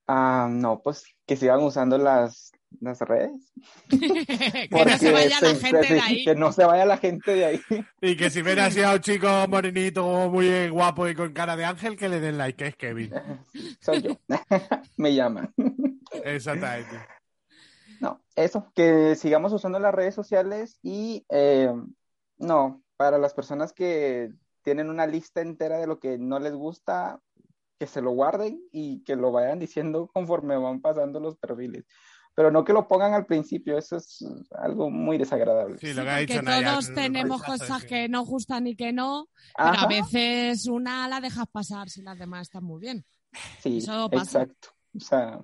[0.06, 3.52] Ah, no, pues que sigan usando las, las redes.
[3.88, 6.24] que no se vaya la se- gente de ahí.
[6.24, 7.60] Que no se vaya la gente de ahí.
[8.00, 11.64] Y que si ven así a un chico morenito, muy guapo y con cara de
[11.64, 13.12] ángel, que le den like, que es Kevin.
[13.80, 14.16] Soy yo.
[14.96, 15.52] Me llaman.
[16.24, 16.96] Exactamente.
[18.00, 21.70] No, eso, que sigamos usando las redes sociales y eh,
[22.38, 24.30] no, para las personas que
[24.62, 27.20] tienen una lista entera de lo que no les gusta,
[27.78, 31.84] que se lo guarden y que lo vayan diciendo conforme van pasando los perfiles.
[32.34, 35.78] Pero no que lo pongan al principio, eso es algo muy desagradable.
[35.78, 38.66] Sí, lo que ha Porque dicho Naya, todos el tenemos rechazo cosas que nos gustan
[38.66, 42.64] y que no, pero Ajá, a veces una la dejas pasar si las demás están
[42.64, 43.04] muy bien.
[43.62, 44.42] sí, eso pasa.
[44.42, 44.68] exacto.
[44.96, 45.40] O sea,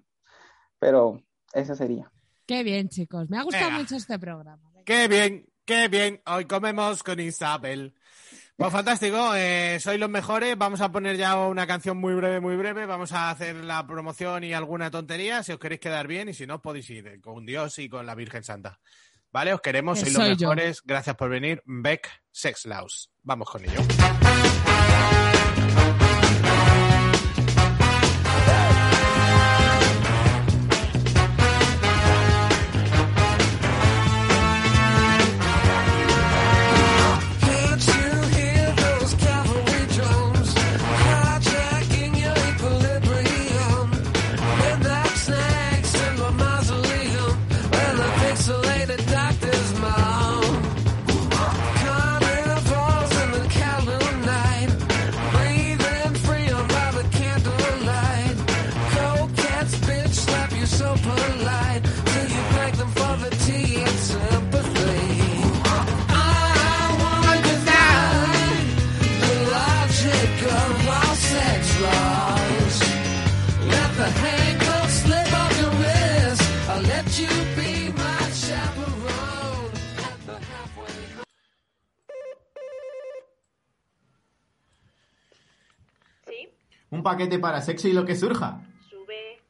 [0.78, 1.20] pero
[1.52, 2.10] eso sería.
[2.46, 3.28] Qué bien, chicos.
[3.28, 3.78] Me ha gustado Venga.
[3.80, 4.70] mucho este programa.
[4.84, 6.22] Qué bien, qué bien.
[6.26, 7.94] Hoy comemos con Isabel.
[8.56, 10.56] Pues fantástico, eh, sois los mejores.
[10.56, 12.86] Vamos a poner ya una canción muy breve, muy breve.
[12.86, 15.42] Vamos a hacer la promoción y alguna tontería.
[15.42, 18.14] Si os queréis quedar bien y si no, podéis ir con Dios y con la
[18.14, 18.80] Virgen Santa.
[19.30, 19.52] ¿Vale?
[19.52, 20.48] Os queremos, Que sois los soy yo.
[20.48, 20.80] mejores.
[20.84, 21.62] Gracias por venir.
[21.66, 23.10] Beck Sexlaus.
[23.22, 23.80] Vamos con ello.
[86.90, 88.60] Un paquete para sexo y lo que surja.
[88.88, 89.42] sube.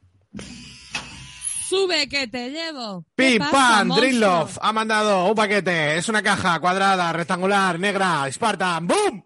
[1.69, 3.03] Sube que te llevo.
[3.15, 4.07] ¿Qué Pim pasa, Pam, monstruo?
[4.09, 5.97] Drill Love ha mandado un paquete.
[5.97, 8.87] Es una caja cuadrada, rectangular, negra, Spartan.
[8.87, 9.23] ¡Boom!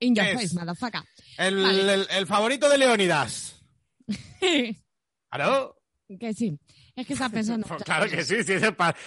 [0.00, 1.00] In your Es- face, motherfucker.
[1.38, 1.94] El, Vale.
[1.94, 3.62] el- el favorito de Leónidas.
[5.30, 5.74] ¿Aló?
[6.18, 6.58] que sí.
[6.96, 7.66] Es que está pensando.
[7.66, 8.62] Pues claro que sí, si es,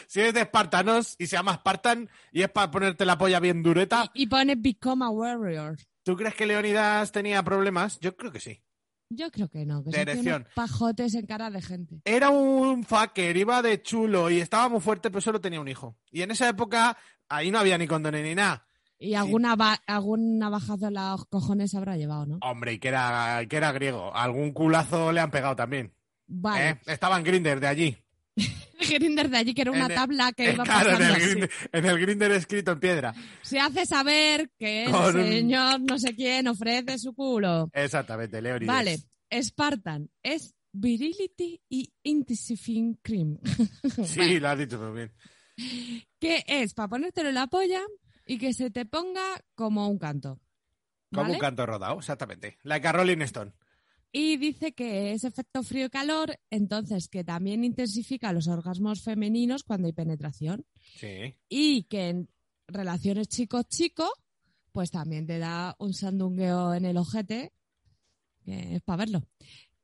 [0.07, 3.62] si es de espartanos y se llama Spartan y es para ponerte la polla bien
[3.64, 4.09] dureta.
[4.14, 5.78] Y pone Become a Warrior.
[6.03, 7.99] ¿Tú crees que Leónidas tenía problemas?
[7.99, 8.61] Yo creo que sí.
[9.09, 12.01] Yo creo que no, que unos pajotes en cara de gente.
[12.05, 15.97] Era un fucker, iba de chulo y estaba muy fuerte, pero solo tenía un hijo.
[16.11, 16.97] Y en esa época,
[17.27, 18.65] ahí no había ni condones ni nada.
[18.97, 22.37] Y alguna, ba- algún navajazo en los cojones habrá llevado, ¿no?
[22.41, 24.15] Hombre, y que era, que era griego.
[24.15, 25.93] Algún culazo le han pegado también.
[26.27, 26.69] Vale.
[26.69, 26.79] ¿eh?
[26.85, 27.97] Estaba en Grinder de allí.
[28.89, 31.21] Grinder de allí, que era una En el- tabla que iba Claro, en pasando el,
[31.21, 31.29] así.
[31.35, 33.13] Grindr, en el Grindr escrito en piedra.
[33.41, 37.69] Se hace saber que el Con señor no sé quién ofrece su culo.
[37.73, 38.75] Exactamente, Leónidas.
[38.75, 38.99] Vale,
[39.43, 43.37] Spartan es Virility y Intensifying Cream.
[44.05, 45.11] Sí, lo has dicho muy bien.
[46.19, 47.81] que es para ponértelo en la polla
[48.25, 49.21] y que se te ponga
[49.55, 50.39] como un canto.
[51.13, 52.57] Como un canto rodado, exactamente.
[52.63, 53.51] Like a Rolling Stone.
[54.14, 59.64] Y dice que es efecto frío y calor, entonces que también intensifica los orgasmos femeninos
[59.64, 60.66] cuando hay penetración.
[60.97, 61.38] Sí.
[61.47, 62.30] Y que en
[62.68, 64.12] relaciones chico-chico,
[64.74, 67.53] pues también te da un sandungueo en el ojete,
[68.43, 69.24] que es para verlo.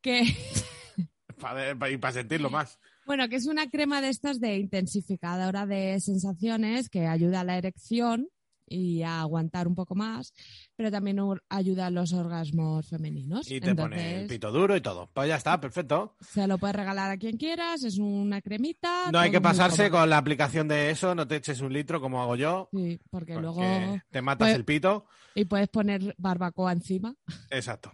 [0.02, 0.24] Que,
[1.40, 2.80] Para, y para sentirlo más.
[3.06, 7.58] bueno, que es una crema de estas de intensificadora de sensaciones que ayuda a la
[7.58, 8.28] erección
[8.68, 10.34] y a aguantar un poco más,
[10.76, 13.49] pero también ayuda a los orgasmos femeninos.
[13.49, 15.09] Y te pone el Entonces, pito duro y todo.
[15.13, 16.15] Pues ya está, perfecto.
[16.20, 19.11] se lo puedes regalar a quien quieras, es una cremita.
[19.11, 22.22] No hay que pasarse con la aplicación de eso, no te eches un litro como
[22.22, 22.70] hago yo.
[22.72, 24.01] Sí, porque, porque luego...
[24.09, 25.05] te matas pues- el pito.
[25.36, 27.15] Y puedes poner barbacoa encima.
[27.51, 27.91] Exacto.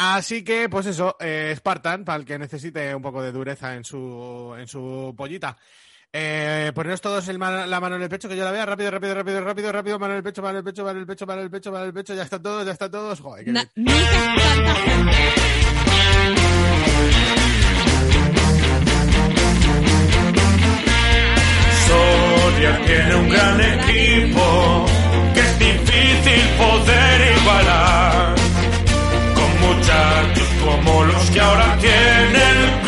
[0.00, 3.82] Así que, pues eso, eh, Spartan, para el que necesite un poco de dureza en
[3.82, 5.58] su, en su pollita.
[6.12, 8.64] Eh, poneros todos el la mano en el pecho, que yo la vea.
[8.64, 9.98] Rápido, rápido, rápido, rápido, rápido.
[9.98, 11.50] Mano en el pecho, mano en el pecho, mano en el pecho, mano en el
[11.50, 12.14] pecho, mano en el pecho.
[12.14, 13.20] Ya están todos, ya están todos.
[13.20, 13.68] Joder, Na-.
[21.86, 24.86] Soria tiene un gran equipo
[25.34, 28.34] que es difícil poder igualar.
[29.34, 32.87] Con muchachos como los que ahora tiene el club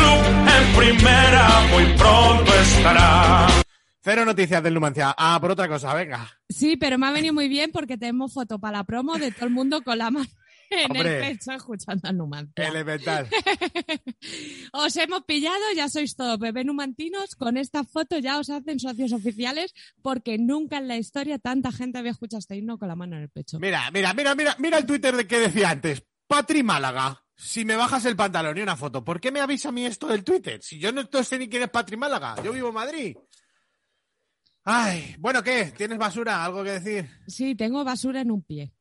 [0.61, 3.46] en primera, muy pronto estará.
[4.02, 5.14] Cero noticias del Numancia.
[5.16, 6.28] Ah, por otra cosa, venga.
[6.48, 9.46] Sí, pero me ha venido muy bien porque tenemos foto para la promo de todo
[9.46, 10.28] el mundo con la mano
[10.70, 11.18] en Hombre.
[11.28, 12.66] el pecho escuchando a Numancia.
[12.66, 13.28] Elemental.
[14.72, 17.34] Os hemos pillado, ya sois todos bebé numantinos.
[17.34, 21.98] Con esta foto ya os hacen socios oficiales porque nunca en la historia tanta gente
[21.98, 23.58] había escuchado este himno con la mano en el pecho.
[23.58, 26.02] Mira, mira, mira, mira, mira el Twitter de que decía antes.
[26.26, 27.22] Patri Málaga.
[27.43, 30.07] Si me bajas el pantalón y una foto, ¿por qué me avisa a mí esto
[30.09, 30.62] del Twitter?
[30.62, 32.36] Si yo no sé ni quién es Patri Málaga.
[32.43, 33.16] Yo vivo en Madrid.
[34.64, 35.72] Ay, bueno, ¿qué?
[35.76, 36.45] ¿Tienes basura?
[36.45, 37.09] ¿Algo que decir?
[37.26, 38.74] Sí, tengo basura en un pie.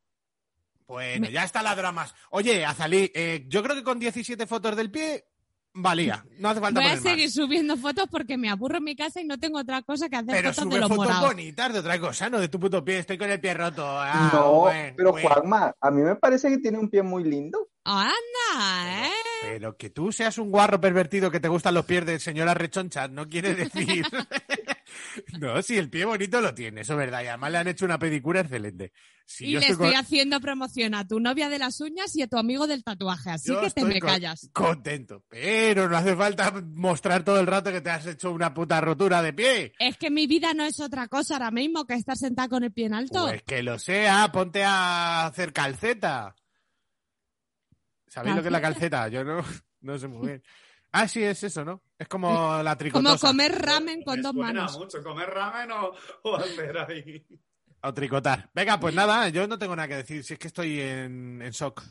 [0.86, 2.14] Bueno, ya está la dramas.
[2.30, 5.24] Oye, Azalí, eh, yo creo que con 17 fotos del pie
[5.72, 6.22] valía.
[6.38, 7.02] No hace falta Voy a más.
[7.02, 10.16] seguir subiendo fotos porque me aburro en mi casa y no tengo otra cosa que
[10.16, 11.28] hacer Pero fotos sube de los fotos morados.
[11.28, 12.98] bonitas de otra cosa, no de tu puto pie.
[12.98, 13.84] Estoy con el pie roto.
[13.88, 14.64] Ah, no,
[14.96, 15.12] pero.
[15.14, 17.69] Juanma, a mí me parece que tiene un pie muy lindo.
[17.84, 19.10] Anda, ¿eh?
[19.42, 23.08] Pero que tú seas un guarro pervertido que te gustan los pies de señora rechoncha
[23.08, 24.04] no quiere decir.
[25.40, 27.22] no, si el pie bonito lo tiene, eso es verdad.
[27.22, 28.92] Y además le han hecho una pedicura excelente.
[29.24, 32.14] Si y yo le estoy estoy con- haciendo promoción a tu novia de las uñas
[32.16, 34.50] y a tu amigo del tatuaje, así yo que te me con- callas.
[34.52, 35.24] Contento.
[35.28, 39.22] Pero no hace falta mostrar todo el rato que te has hecho una puta rotura
[39.22, 39.72] de pie.
[39.78, 42.72] Es que mi vida no es otra cosa ahora mismo que estar sentada con el
[42.72, 43.26] pie en alto.
[43.26, 46.34] Pues que lo sea, ponte a hacer calceta.
[48.10, 49.08] ¿Sabéis lo que es la calceta?
[49.08, 49.40] Yo no,
[49.82, 50.42] no sé muy bien.
[50.92, 51.82] Ah, sí, es eso, ¿no?
[51.96, 52.28] Es como
[52.62, 53.16] la tricotosa.
[53.18, 54.78] Como comer ramen con Me dos suena manos.
[54.78, 55.92] mucho comer ramen o,
[56.24, 57.24] o hacer ahí.
[57.82, 58.50] O tricotar.
[58.52, 60.24] Venga, pues nada, yo no tengo nada que decir.
[60.24, 61.82] Si es que estoy en, en shock.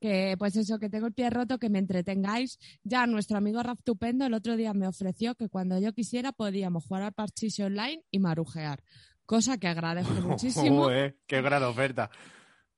[0.00, 2.58] Que pues eso, que tengo el pie roto, que me entretengáis.
[2.82, 6.86] Ya nuestro amigo Raf Tupendo el otro día me ofreció que cuando yo quisiera podíamos
[6.86, 8.82] jugar al parchís online y marujear.
[9.26, 10.84] Cosa que agradezco muchísimo.
[10.84, 12.10] Joder, qué gran oferta.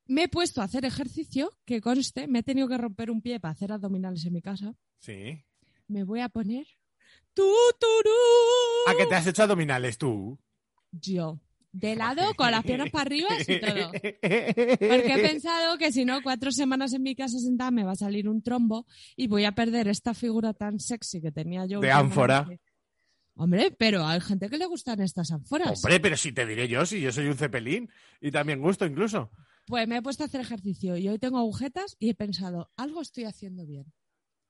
[0.07, 3.40] Me he puesto a hacer ejercicio, que conste, me he tenido que romper un pie
[3.40, 4.74] para hacer abdominales en mi casa.
[4.98, 5.44] Sí.
[5.86, 6.66] Me voy a poner
[7.34, 8.11] tú, turú.
[8.86, 10.38] ¿A que te has hecho abdominales tú?
[10.90, 11.40] Yo.
[11.72, 13.92] De lado, con las piernas para arriba y todo.
[13.92, 17.96] Porque he pensado que si no, cuatro semanas en mi casa sentada me va a
[17.96, 18.86] salir un trombo
[19.16, 21.80] y voy a perder esta figura tan sexy que tenía yo.
[21.80, 22.46] De ánfora.
[23.34, 25.82] Hombre, pero hay gente que le gustan estas ánforas.
[25.82, 27.90] Hombre, pero si te diré yo, si yo soy un cepelín
[28.20, 29.30] y también gusto incluso.
[29.66, 33.00] Pues me he puesto a hacer ejercicio y hoy tengo agujetas y he pensado, algo
[33.02, 33.92] estoy haciendo bien.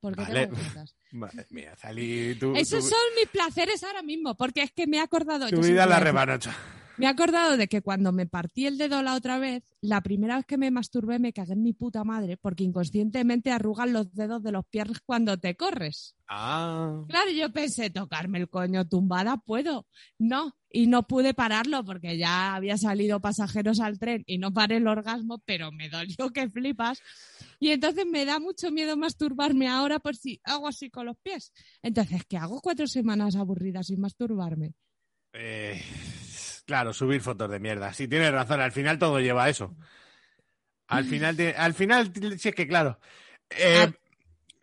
[0.00, 0.46] Porque Vale.
[0.46, 0.96] tengo agujetas.
[1.12, 2.54] Madre mía, salí tú.
[2.56, 5.48] Esos son mis placeres ahora mismo, porque es que me he acordado.
[5.48, 6.56] tu vida la voy a decir- rebanocha.
[7.02, 10.36] Me he acordado de que cuando me partí el dedo la otra vez, la primera
[10.36, 14.40] vez que me masturbé me cagué en mi puta madre, porque inconscientemente arrugan los dedos
[14.44, 16.14] de los pies cuando te corres.
[16.28, 17.02] Ah.
[17.08, 19.88] Claro, yo pensé, tocarme el coño tumbada, puedo.
[20.16, 24.76] No, y no pude pararlo porque ya había salido pasajeros al tren y no paré
[24.76, 27.00] el orgasmo, pero me dolió que flipas.
[27.58, 31.52] Y entonces me da mucho miedo masturbarme ahora por si hago así con los pies.
[31.82, 34.74] Entonces, ¿qué hago cuatro semanas aburridas sin masturbarme?
[35.32, 35.80] Eh,
[36.72, 37.92] claro, subir fotos de mierda.
[37.92, 39.76] Sí, tienes razón, al final todo lleva a eso.
[40.88, 42.98] Al final, te- al final, sí es que claro.
[43.50, 43.92] Eh,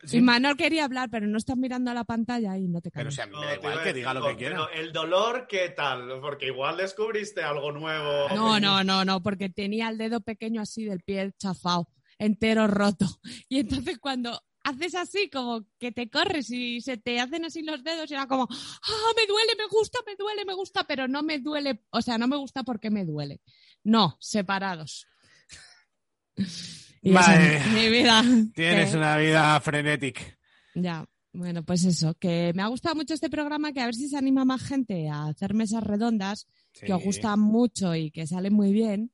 [0.04, 2.90] sí, Y Manuel quería hablar, pero no estás mirando a la pantalla y no te
[2.90, 3.14] pero calles.
[3.14, 4.56] o sea, me No, da igual que diga lo no, que quiera.
[4.56, 6.20] pero el dolor, ¿qué tal?
[6.20, 8.28] Porque igual descubriste algo nuevo.
[8.34, 11.88] No, no, no, no, porque tenía el dedo pequeño así del pie chafado,
[12.18, 13.06] entero roto.
[13.50, 17.84] Y entonces cuando haces así, como que te corres y se te hacen así los
[17.84, 21.24] dedos, y era como, ah, me duele, me gusta, me duele, me gusta, pero no
[21.24, 23.42] me duele, o sea, no me gusta porque me duele.
[23.84, 25.08] No, separados.
[27.02, 27.66] Y esa mía.
[27.74, 28.24] mi vida.
[28.54, 30.22] Tienes Que- una vida frenética.
[30.76, 34.10] Ya, bueno, pues eso, que me ha gustado mucho este programa, que a ver si
[34.10, 38.54] se anima más gente a hacer mesas redondas, que os gustan mucho y que salen
[38.54, 39.12] muy bien.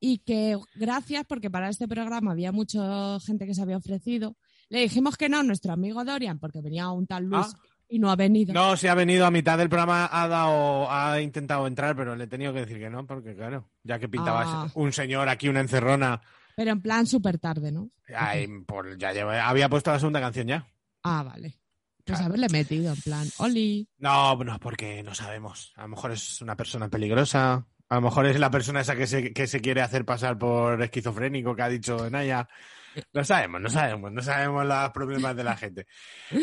[0.00, 4.36] Y que gracias, porque para este programa había mucha gente que se había ofrecido.
[4.72, 7.58] Le dijimos que no a nuestro amigo Dorian, porque venía un tal Luis Ah.
[7.90, 8.54] y no ha venido.
[8.54, 12.24] No, se ha venido a mitad del programa, ha dado, ha intentado entrar, pero le
[12.24, 14.70] he tenido que decir que no, porque claro, ya que pintaba Ah.
[14.74, 16.22] un señor aquí, una encerrona,
[16.56, 17.90] Pero en plan súper tarde, ¿no?
[18.16, 20.66] ay, por- ya lleva- había puesto la segunda canción ya.
[21.02, 21.58] Ah, vale.
[22.04, 22.24] Pues Claro.
[22.34, 23.86] haberle metido en plan, Oli.
[23.98, 25.72] No, no, porque no sabemos.
[25.76, 27.66] A lo mejor es una persona peligrosa.
[27.90, 30.82] A lo mejor es la persona esa que se, que se quiere hacer pasar por
[30.82, 32.48] esquizofrénico que ha dicho Naya.
[33.12, 35.86] No sabemos, no sabemos, no sabemos los problemas de la gente.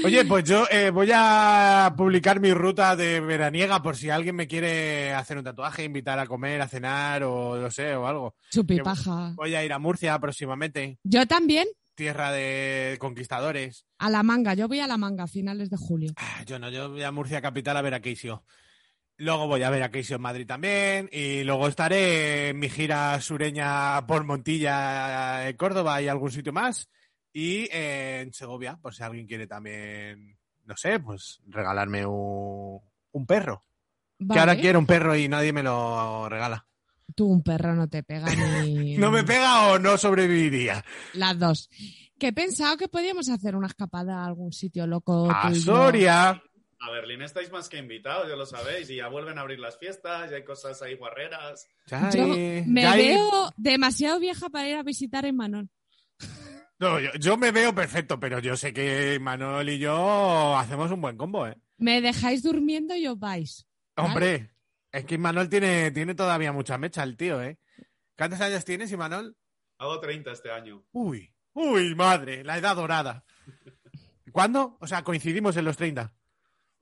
[0.04, 4.48] Oye, pues yo eh, voy a publicar mi ruta de veraniega por si alguien me
[4.48, 8.36] quiere hacer un tatuaje, invitar a comer, a cenar o no sé, o algo.
[8.52, 9.34] Chupipaja.
[9.36, 13.86] Voy a ir a Murcia próximamente, Yo también, tierra de conquistadores.
[13.98, 14.54] a la manga.
[14.54, 16.14] Yo voy a la manga a finales de julio.
[16.18, 18.44] Ah, Yo no, yo voy a Murcia capital a ver a Keisio.
[19.20, 21.10] Luego voy a ver a Keisio en Madrid también.
[21.12, 26.90] Y luego estaré en mi gira sureña por Montilla, Córdoba y algún sitio más.
[27.34, 32.80] Y en Segovia, por si alguien quiere también, no sé, pues regalarme un,
[33.12, 33.66] un perro.
[34.18, 34.40] Que Vale.
[34.40, 36.66] ahora quiero un perro y nadie me lo regala.
[37.14, 38.28] Tú, un perro no te pega
[38.64, 38.98] ni...
[38.98, 40.84] ¿No me pega o no sobreviviría?
[41.14, 41.70] Las dos.
[42.18, 45.30] Que he pensado que podíamos hacer una escapada a algún sitio loco.
[45.30, 45.54] A.
[45.54, 46.42] Soria.
[46.82, 49.78] A Berlín estáis más que invitados, ya lo sabéis, y ya vuelven a abrir las
[49.78, 51.68] fiestas, ya hay cosas ahí guarreras.
[51.88, 55.70] Ya Yo hay- me ya veo demasiado vieja para ir a visitar a Imanol.
[56.80, 61.02] No, yo, yo me veo perfecto, pero yo sé que Manuel y yo hacemos un
[61.02, 61.58] buen combo, ¿eh?
[61.78, 63.68] Me dejáis durmiendo y os vais.
[63.98, 64.08] ¿vale?
[64.10, 64.52] Hombre,
[64.94, 67.60] es que Manuel tiene, tiene todavía mucha mecha, el tío, ¿eh?
[68.18, 69.36] ¿Cuántos años tienes, Imanol?
[69.78, 70.86] Hago 30 este año.
[70.94, 73.26] Uy, uy, madre, la edad dorada.
[74.32, 74.78] ¿Cuándo?
[74.80, 76.14] O sea, coincidimos en los 30.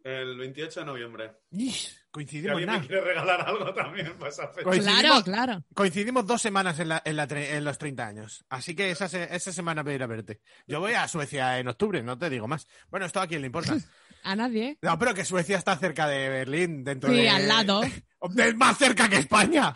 [0.07, 1.31] El 28 de noviembre.
[1.51, 4.63] Ish, Si coincidimos me quiere regalar algo también para esa fecha.
[4.63, 5.63] Coincidimos- Claro, claro.
[5.73, 8.45] Coincidimos dos semanas en, la- en la tre- en los 30 años.
[8.49, 10.39] Así que esa, se- esa semana voy a ir a verte.
[10.65, 12.67] Yo voy a Suecia en octubre, no te digo más.
[12.89, 13.75] Bueno, esto a quién le importa.
[14.23, 14.77] A nadie.
[14.81, 17.29] No, pero que Suecia está cerca de Berlín, dentro Sí, de...
[17.29, 17.81] al lado.
[18.37, 19.73] Es más cerca que España.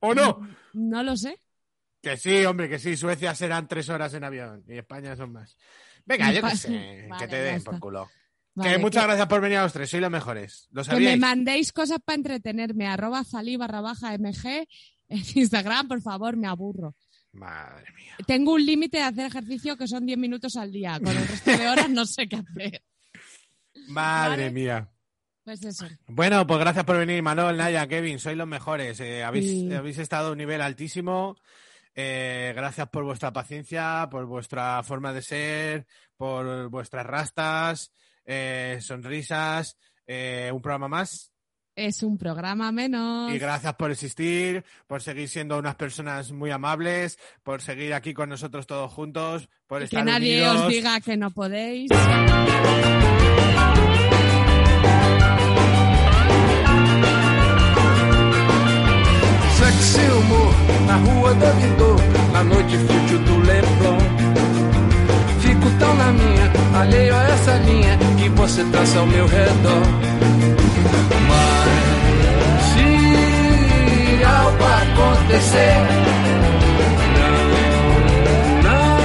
[0.00, 0.40] ¿O no?
[0.72, 1.38] No lo sé.
[2.02, 2.96] Que sí, hombre, que sí.
[2.96, 5.56] Suecia serán tres horas en avión y España son más.
[6.04, 7.06] Venga, yo qué sé.
[7.08, 8.10] vale, que te den por culo.
[8.56, 9.88] Vale, que muchas que- gracias por venir a los tres.
[9.90, 10.68] Sois los mejores.
[10.72, 12.86] ¿Lo Que me mandéis cosas para entretenerme.
[12.88, 14.66] Arroba zalí barra baja mg en
[15.34, 16.94] Instagram, por favor, me aburro.
[17.32, 18.14] Madre mía.
[18.26, 20.98] Tengo un límite de hacer ejercicio que son 10 minutos al día.
[20.98, 22.82] Con el resto de horas no sé qué hacer.
[23.88, 24.50] Madre Vale.
[24.50, 24.88] mía.
[25.44, 25.86] Pues eso.
[26.08, 28.98] Bueno, pues gracias por venir, Manol, Naya, Kevin, sois los mejores.
[29.00, 29.72] Eh, habéis, Sí.
[29.72, 31.36] habéis estado a un nivel altísimo.
[31.94, 37.92] Eh, gracias por vuestra paciencia, por vuestra forma de ser, por vuestras rastas,
[38.26, 39.76] eh, sonrisas.
[40.06, 41.32] eh, un programa más.
[41.74, 43.32] Es un programa menos.
[43.34, 48.30] Y gracias por existir, por seguir siendo unas personas muy amables, por seguir aquí con
[48.30, 50.62] nosotros todos juntos, por que estar nadie unidos.
[50.62, 51.90] os diga que no podéis.
[59.58, 60.52] Sexy humor
[60.86, 61.98] na rua da Vidor,
[62.32, 63.98] na noite fútil do Leblon.
[65.40, 66.46] Fico tão na minha,
[66.80, 68.05] alheio a essa linha que
[68.48, 69.82] você traça ao meu redor.
[71.28, 72.86] Mas se
[74.24, 75.76] algo acontecer,
[78.62, 78.96] não,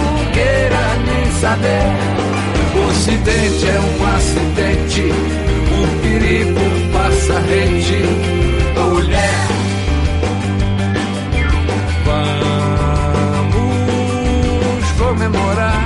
[0.00, 1.86] não queira nem saber.
[2.74, 5.04] O acidente é um acidente,
[5.68, 8.00] o perigo passa rente.
[8.74, 9.48] Mulher,
[13.52, 15.82] vamos comemorar.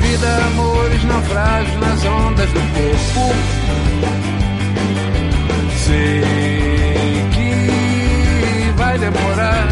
[0.00, 0.32] Vida,
[1.02, 3.34] amores, naufrágios nas ondas do corpo.
[5.76, 6.22] Sei
[7.32, 9.68] que vai demorar.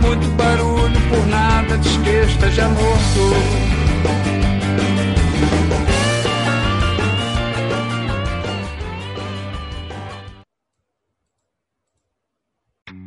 [0.00, 4.53] Muito barulho por nada, diz que esteja morto.